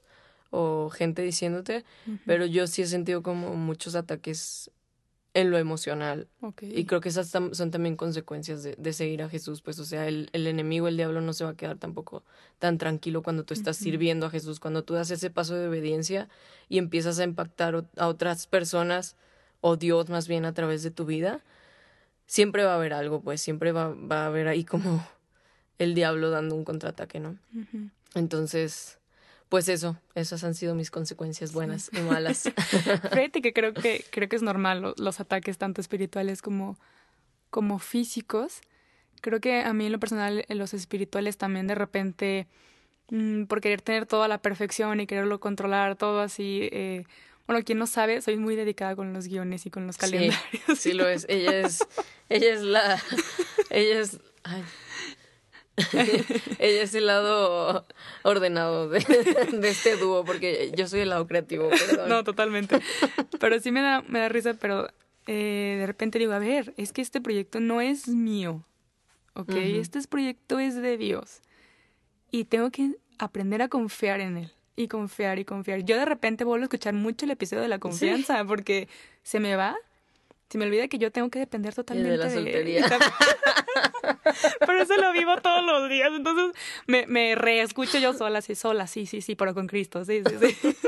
o 0.52 0.90
gente 0.90 1.22
diciéndote, 1.22 1.84
pero 2.26 2.46
yo 2.46 2.68
sí 2.68 2.82
he 2.82 2.88
sentido 2.88 3.22
como 3.22 3.56
muchos 3.56 3.96
ataques 3.96 4.72
en 5.34 5.52
lo 5.52 5.58
emocional. 5.58 6.28
Y 6.80 6.86
creo 6.86 7.02
que 7.02 7.10
esas 7.10 7.34
tam- 7.34 7.54
son 7.54 7.70
también 7.72 7.96
consecuencias 7.96 8.64
de, 8.64 8.76
de 8.76 8.94
seguir 8.94 9.22
a 9.22 9.30
Jesús, 9.30 9.62
pues 9.62 9.78
o 9.80 9.86
sea, 9.86 10.08
el, 10.08 10.30
el 10.34 10.48
enemigo, 10.48 10.88
el 10.88 10.98
diablo 10.98 11.22
no 11.22 11.34
se 11.34 11.44
va 11.44 11.52
a 11.52 11.56
quedar 11.56 11.78
tampoco 11.78 12.24
tan 12.58 12.78
tranquilo 12.78 13.22
cuando 13.22 13.44
tú 13.44 13.54
estás 13.54 13.78
sirviendo 13.78 14.26
a 14.26 14.30
Jesús, 14.32 14.60
cuando 14.60 14.84
tú 14.84 14.96
das 14.96 15.12
ese 15.12 15.30
paso 15.30 15.56
de 15.56 15.68
obediencia 15.68 16.30
y 16.68 16.78
empiezas 16.80 17.20
a 17.20 17.24
impactar 17.24 17.86
a 17.98 18.08
otras 18.08 18.48
personas 18.48 19.16
o 19.62 19.78
Dios 19.78 20.10
más 20.10 20.28
bien 20.28 20.46
a 20.46 20.54
través 20.54 20.84
de 20.84 20.92
tu 20.92 21.06
vida, 21.06 21.42
siempre 22.26 22.64
va 22.64 22.74
a 22.74 22.76
haber 22.76 22.94
algo, 22.94 23.22
pues 23.22 23.42
siempre 23.42 23.72
va, 23.72 23.90
va 23.94 24.24
a 24.24 24.28
haber 24.28 24.48
ahí 24.48 24.64
como 24.64 25.06
el 25.80 25.94
diablo 25.96 26.30
dando 26.30 26.56
un 26.56 26.64
contraataque, 26.64 27.20
¿no? 27.20 27.38
Entonces, 28.16 28.99
pues 29.50 29.68
eso, 29.68 29.98
esas 30.16 30.44
han 30.44 30.54
sido 30.56 30.76
mis 30.76 30.92
consecuencias 30.92 31.52
buenas 31.54 31.90
y 31.94 32.00
malas. 32.02 32.44
Fíjate 33.14 33.42
que 33.42 33.52
creo 33.54 33.74
que 33.74 34.06
creo 34.12 34.30
que 34.30 34.36
es 34.36 34.42
normal 34.44 34.82
lo- 34.82 34.94
los 34.98 35.20
ataques 35.20 35.58
tanto 35.58 35.82
espirituales 35.82 36.42
como 36.42 36.78
como 37.50 37.80
físicos. 37.80 38.62
Creo 39.22 39.40
que 39.42 39.62
a 39.62 39.74
mí 39.74 39.88
en 39.88 39.92
lo 39.92 40.00
personal 40.00 40.46
los 40.50 40.74
espirituales 40.74 41.38
también 41.38 41.66
de 41.68 41.76
repente 41.76 42.48
mm, 43.10 43.46
por 43.46 43.60
querer 43.60 43.82
tener 43.82 44.06
toda 44.06 44.28
la 44.28 44.38
perfección 44.38 45.00
y 45.02 45.08
quererlo 45.08 45.40
controlar 45.40 45.96
todo 45.96 46.22
así 46.22 46.70
eh, 46.72 47.06
bueno, 47.48 47.64
quien 47.66 47.80
no 47.80 47.88
sabe, 47.88 48.22
soy 48.22 48.38
muy 48.38 48.56
dedicada 48.56 48.96
con 48.96 49.12
los 49.12 49.28
guiones 49.28 49.66
y 49.66 49.72
con 49.72 49.88
los 49.88 49.96
Sí, 49.96 50.02
calendarios. 50.02 50.78
Sí 50.80 50.94
lo 50.94 51.08
es. 51.08 51.26
Ella 51.28 51.62
es, 51.62 51.80
ella 52.30 52.54
es 52.54 52.62
la, 52.62 53.02
ella 53.72 54.00
es, 54.02 54.20
ay. 54.44 54.64
ella 56.60 56.82
es 56.84 56.94
el 56.96 57.06
lado 57.08 57.86
ordenado 58.24 58.90
de, 58.90 59.00
de 59.52 59.70
este 59.70 59.96
dúo, 59.98 60.24
porque 60.26 60.72
yo 60.76 60.88
soy 60.88 61.02
el 61.02 61.10
lado 61.10 61.28
creativo, 61.28 61.70
perdón. 61.70 62.10
No, 62.10 62.24
totalmente. 62.24 62.80
Pero 63.40 63.60
sí 63.60 63.72
me 63.72 63.82
da, 63.82 64.02
me 64.08 64.20
da 64.20 64.30
risa, 64.30 64.54
pero 64.56 64.90
eh, 65.28 65.78
de 65.80 65.86
repente 65.88 66.20
digo, 66.20 66.34
a 66.34 66.40
ver, 66.40 66.74
es 66.78 66.92
que 66.94 67.02
este 67.02 67.22
proyecto 67.22 67.60
no 67.60 67.82
es 67.82 68.08
mío, 68.08 68.64
¿ok? 69.34 69.50
Este 69.56 70.00
es- 70.00 70.08
proyecto 70.08 70.60
es 70.60 70.76
de 70.76 70.98
Dios. 70.98 71.42
Y 72.32 72.46
tengo 72.46 72.70
que 72.72 72.96
aprender 73.18 73.62
a 73.62 73.68
confiar 73.70 74.20
en 74.22 74.38
Él. 74.38 74.52
Y 74.76 74.88
confiar 74.88 75.40
y 75.40 75.46
confiar. 75.46 75.82
Yo 75.84 75.98
de 75.98 76.06
repente 76.06 76.44
vuelvo 76.46 76.64
a 76.64 76.66
escuchar 76.68 76.94
mucho 76.94 77.26
el 77.26 77.32
episodio 77.32 77.62
de 77.62 77.68
la 77.68 77.80
confianza 77.80 78.46
porque 78.46 78.88
se 79.24 79.40
me 79.42 79.56
va. 79.56 79.76
Se 80.50 80.58
me 80.58 80.66
olvida 80.66 80.88
que 80.88 80.98
yo 80.98 81.12
tengo 81.12 81.30
que 81.30 81.40
depender 81.40 81.76
totalmente 81.76 82.18
la 82.18 82.26
de 82.26 82.34
soltería. 82.34 82.86
pero 84.60 84.82
eso 84.82 84.98
lo 84.98 85.12
vivo 85.14 85.38
todos 85.42 85.64
los 85.64 85.90
días. 85.90 86.10
Entonces 86.16 86.60
me, 86.88 87.06
me 87.08 87.36
reescucho 87.36 88.00
yo 88.00 88.14
sola, 88.14 88.42
sí, 88.42 88.56
sola, 88.56 88.88
sí, 88.88 89.06
sí, 89.06 89.22
sí, 89.22 89.36
pero 89.36 89.54
con 89.54 89.68
Cristo, 89.68 90.04
sí, 90.06 90.22
sí, 90.28 90.54
sí. 90.54 90.76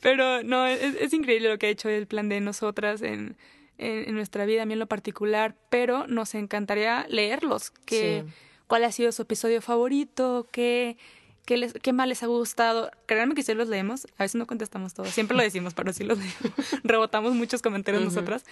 Pero 0.00 0.42
no, 0.42 0.66
es, 0.66 0.80
es 0.82 1.12
increíble 1.12 1.48
lo 1.48 1.58
que 1.58 1.66
ha 1.66 1.70
hecho 1.70 1.88
el 1.88 2.06
plan 2.06 2.28
de 2.28 2.40
nosotras 2.40 3.02
en, 3.02 3.36
en, 3.78 4.08
en 4.08 4.14
nuestra 4.14 4.44
vida, 4.46 4.62
a 4.62 4.66
mí 4.66 4.72
en 4.72 4.78
lo 4.80 4.86
particular, 4.86 5.54
pero 5.70 6.06
nos 6.08 6.34
encantaría 6.34 7.06
leerlos. 7.08 7.70
Que, 7.70 8.24
Sí. 8.24 8.32
¿Cuál 8.66 8.84
ha 8.84 8.92
sido 8.92 9.12
su 9.12 9.22
episodio 9.22 9.60
favorito? 9.60 10.48
¿Qué, 10.50 10.96
qué, 11.44 11.56
les, 11.56 11.72
¿Qué 11.74 11.92
más 11.92 12.08
les 12.08 12.22
ha 12.22 12.26
gustado? 12.26 12.90
Créanme 13.06 13.34
que 13.34 13.42
sí 13.42 13.54
los 13.54 13.68
leemos, 13.68 14.06
a 14.16 14.24
veces 14.24 14.36
no 14.36 14.46
contestamos 14.46 14.94
todos, 14.94 15.10
siempre 15.10 15.36
lo 15.36 15.42
decimos, 15.42 15.74
pero 15.74 15.92
sí 15.92 16.04
los 16.04 16.18
leemos. 16.18 16.82
Rebotamos 16.84 17.34
muchos 17.34 17.62
comentarios 17.62 18.02
Ujú. 18.02 18.14
nosotras. 18.14 18.44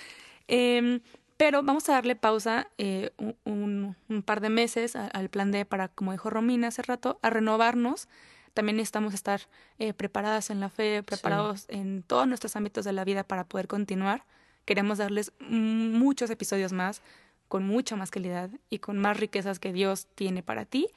Em, 0.48 1.00
pero 1.36 1.62
vamos 1.62 1.88
a 1.88 1.92
darle 1.92 2.16
pausa 2.16 2.68
eh, 2.76 3.12
un, 3.44 3.96
par 4.26 4.42
de 4.42 4.50
meses 4.50 4.94
al 4.94 5.30
plan 5.30 5.50
D 5.52 5.64
para, 5.64 5.88
como 5.88 6.12
dijo 6.12 6.28
Romina 6.28 6.68
hace 6.68 6.82
rato, 6.82 7.18
a 7.22 7.30
renovarnos. 7.30 8.08
También 8.52 8.76
necesitamos 8.76 9.14
estar 9.14 9.40
eh, 9.78 9.94
preparadas 9.94 10.50
en 10.50 10.60
la 10.60 10.68
fe, 10.68 11.02
preparados 11.02 11.64
en 11.68 12.02
todos 12.02 12.26
nuestros 12.26 12.56
ámbitos 12.56 12.84
de 12.84 12.92
la 12.92 13.04
vida 13.04 13.24
para 13.24 13.44
poder 13.44 13.68
continuar. 13.68 14.26
Queremos 14.66 14.98
darles 14.98 15.32
muchos 15.38 16.28
episodios 16.28 16.72
más, 16.72 17.00
con 17.48 17.64
mucha 17.64 17.96
más 17.96 18.10
calidad 18.10 18.50
y 18.68 18.80
con 18.80 18.98
más 18.98 19.18
riquezas 19.18 19.58
que 19.58 19.72
Dios 19.72 20.08
tiene 20.14 20.42
para 20.42 20.66
ti. 20.66 20.88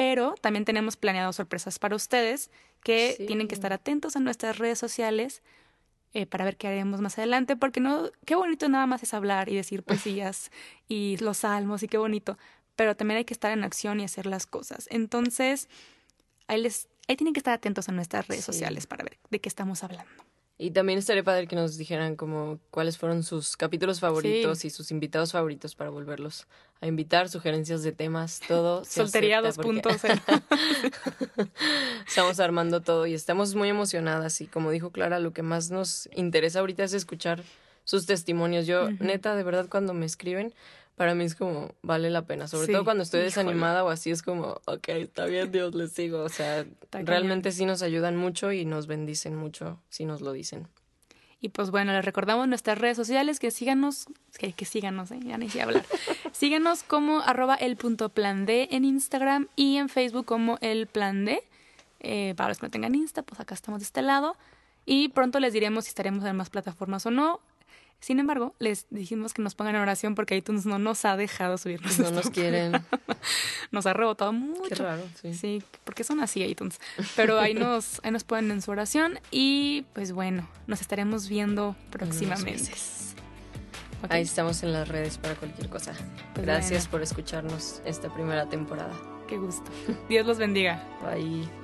Pero 0.00 0.34
también 0.40 0.64
tenemos 0.64 0.96
planeado 0.96 1.30
sorpresas 1.34 1.78
para 1.78 1.94
ustedes 1.94 2.50
que 2.82 3.12
Sí. 3.18 3.26
tienen 3.26 3.48
que 3.48 3.54
estar 3.54 3.74
atentos 3.74 4.16
a 4.16 4.20
nuestras 4.20 4.56
redes 4.56 4.78
sociales 4.78 5.42
eh, 6.14 6.24
para 6.24 6.46
ver 6.46 6.56
qué 6.56 6.68
haremos 6.68 7.02
más 7.02 7.18
adelante, 7.18 7.54
porque 7.54 7.80
no, 7.80 8.10
qué 8.24 8.34
bonito 8.34 8.66
nada 8.70 8.86
más 8.86 9.02
es 9.02 9.12
hablar 9.12 9.50
y 9.50 9.56
decir 9.56 9.82
poesías 9.82 10.50
y 10.88 11.18
los 11.18 11.36
salmos 11.36 11.82
y 11.82 11.88
qué 11.88 11.98
bonito, 11.98 12.38
pero 12.76 12.96
también 12.96 13.18
hay 13.18 13.24
que 13.26 13.34
estar 13.34 13.52
en 13.52 13.62
acción 13.62 14.00
y 14.00 14.04
hacer 14.04 14.24
las 14.24 14.46
cosas. 14.46 14.88
Entonces, 14.90 15.68
ahí, 16.46 16.62
les, 16.62 16.88
ahí 17.06 17.16
tienen 17.16 17.34
que 17.34 17.40
estar 17.40 17.52
atentos 17.52 17.90
a 17.90 17.92
nuestras 17.92 18.26
redes 18.26 18.46
Sí. 18.46 18.52
sociales 18.52 18.86
para 18.86 19.04
ver 19.04 19.18
de 19.28 19.38
qué 19.42 19.50
estamos 19.50 19.84
hablando. 19.84 20.24
Y 20.62 20.72
también 20.72 20.98
estaría 20.98 21.24
padre 21.24 21.46
que 21.46 21.56
nos 21.56 21.78
dijeran 21.78 22.16
como 22.16 22.58
cuáles 22.70 22.98
fueron 22.98 23.22
sus 23.22 23.56
capítulos 23.56 23.98
favoritos 23.98 24.66
y 24.66 24.68
sus 24.68 24.90
invitados 24.90 25.32
favoritos 25.32 25.74
para 25.74 25.88
volverlos 25.88 26.46
a 26.82 26.86
invitar, 26.86 27.30
sugerencias 27.30 27.82
de 27.82 27.92
temas, 27.92 28.40
todo. 28.46 28.84
Soltería 28.84 29.38
acepta 29.38 29.62
porque 29.62 29.80
2.0. 29.80 31.48
Estamos 32.06 32.40
armando 32.40 32.82
todo 32.82 33.06
y 33.06 33.14
estamos 33.14 33.54
muy 33.54 33.70
emocionadas 33.70 34.42
y 34.42 34.48
como 34.48 34.70
dijo 34.70 34.90
Clara, 34.90 35.18
lo 35.18 35.32
que 35.32 35.42
más 35.42 35.70
nos 35.70 36.10
interesa 36.14 36.60
ahorita 36.60 36.84
es 36.84 36.92
escuchar 36.92 37.42
sus 37.84 38.04
testimonios. 38.04 38.66
Yo, 38.66 38.90
neta, 38.90 39.34
de 39.36 39.44
verdad, 39.44 39.66
cuando 39.70 39.94
me 39.94 40.04
escriben, 40.04 40.52
para 41.00 41.14
mí 41.14 41.24
es 41.24 41.34
como, 41.34 41.74
vale 41.80 42.10
la 42.10 42.26
pena. 42.26 42.46
Sobre 42.46 42.66
Sí, 42.66 42.72
todo 42.72 42.84
cuando 42.84 43.04
estoy 43.04 43.20
híjole. 43.20 43.28
desanimada 43.30 43.84
o 43.84 43.88
así, 43.88 44.10
es 44.10 44.20
como, 44.22 44.60
ok, 44.66 44.86
está 44.90 45.24
bien, 45.24 45.50
Dios, 45.50 45.74
les 45.74 45.92
sigo. 45.92 46.20
O 46.22 46.28
sea, 46.28 46.66
realmente 46.92 47.52
sí 47.52 47.64
nos 47.64 47.80
ayudan 47.80 48.18
mucho 48.18 48.52
y 48.52 48.66
nos 48.66 48.86
bendicen 48.86 49.34
mucho 49.34 49.80
si 49.88 50.04
nos 50.04 50.20
lo 50.20 50.32
dicen. 50.32 50.68
Y 51.40 51.48
pues 51.48 51.70
bueno, 51.70 51.92
les 51.92 52.04
recordamos 52.04 52.46
nuestras 52.48 52.76
redes 52.76 52.98
sociales, 52.98 53.40
que 53.40 53.50
síganos, 53.50 54.08
que, 54.38 54.52
que 54.52 54.66
síganos, 54.66 55.10
¿eh? 55.10 55.20
ya 55.24 55.38
ni 55.38 55.48
sé 55.48 55.62
hablar. 55.62 55.86
síganos 56.32 56.82
como 56.82 57.20
arroba 57.22 57.54
el 57.54 57.76
punto 57.76 58.10
plan 58.10 58.44
D 58.44 58.68
en 58.70 58.84
Instagram 58.84 59.48
y 59.56 59.78
en 59.78 59.88
Facebook 59.88 60.26
como 60.26 60.58
el 60.60 60.86
plan 60.86 61.24
D. 61.24 61.42
Eh, 62.00 62.34
para 62.36 62.50
los 62.50 62.58
que 62.58 62.66
no 62.66 62.70
tengan 62.70 62.94
Insta, 62.94 63.22
pues 63.22 63.40
acá 63.40 63.54
estamos 63.54 63.80
de 63.80 63.84
este 63.86 64.02
lado. 64.02 64.36
Y 64.84 65.08
pronto 65.08 65.40
les 65.40 65.54
diremos 65.54 65.86
si 65.86 65.88
estaremos 65.88 66.26
en 66.26 66.36
más 66.36 66.50
plataformas 66.50 67.06
o 67.06 67.10
no. 67.10 67.40
Sin 68.00 68.18
embargo, 68.18 68.54
les 68.58 68.86
dijimos 68.90 69.34
que 69.34 69.42
nos 69.42 69.54
pongan 69.54 69.74
en 69.76 69.82
oración 69.82 70.14
porque 70.14 70.34
iTunes 70.36 70.64
no 70.66 70.78
nos 70.78 71.04
ha 71.04 71.16
dejado 71.16 71.58
subirnos. 71.58 71.98
No 71.98 72.10
nos 72.10 72.30
quieren. 72.30 72.72
Nos 73.70 73.84
ha 73.86 73.92
rebotado 73.92 74.30
Qué 74.32 74.36
mucho. 74.38 74.82
raro, 74.82 75.02
sí. 75.20 75.34
Sí, 75.34 75.62
porque 75.84 76.02
son 76.02 76.20
así 76.20 76.42
iTunes. 76.42 76.80
Pero 77.14 77.38
ahí 77.38 77.52
nos, 77.54 78.00
ahí 78.02 78.10
nos 78.10 78.24
ponen 78.24 78.50
en 78.50 78.62
su 78.62 78.70
oración 78.70 79.20
y 79.30 79.84
pues 79.92 80.12
bueno, 80.12 80.48
nos 80.66 80.80
estaremos 80.80 81.28
viendo 81.28 81.76
próximamente. 81.90 82.50
meses. 82.70 83.14
Ok, 84.02 84.10
Ahí 84.12 84.22
estamos 84.22 84.62
en 84.62 84.72
las 84.72 84.88
redes 84.88 85.18
para 85.18 85.34
cualquier 85.34 85.68
cosa. 85.68 85.92
Pues 86.34 86.46
Gracias 86.46 86.84
bueno. 86.84 86.90
por 86.92 87.02
escucharnos 87.02 87.82
esta 87.84 88.12
primera 88.12 88.48
temporada. 88.48 88.94
Qué 89.28 89.36
gusto. 89.36 89.70
Dios 90.08 90.26
los 90.26 90.38
bendiga. 90.38 90.82
Bye. 91.02 91.59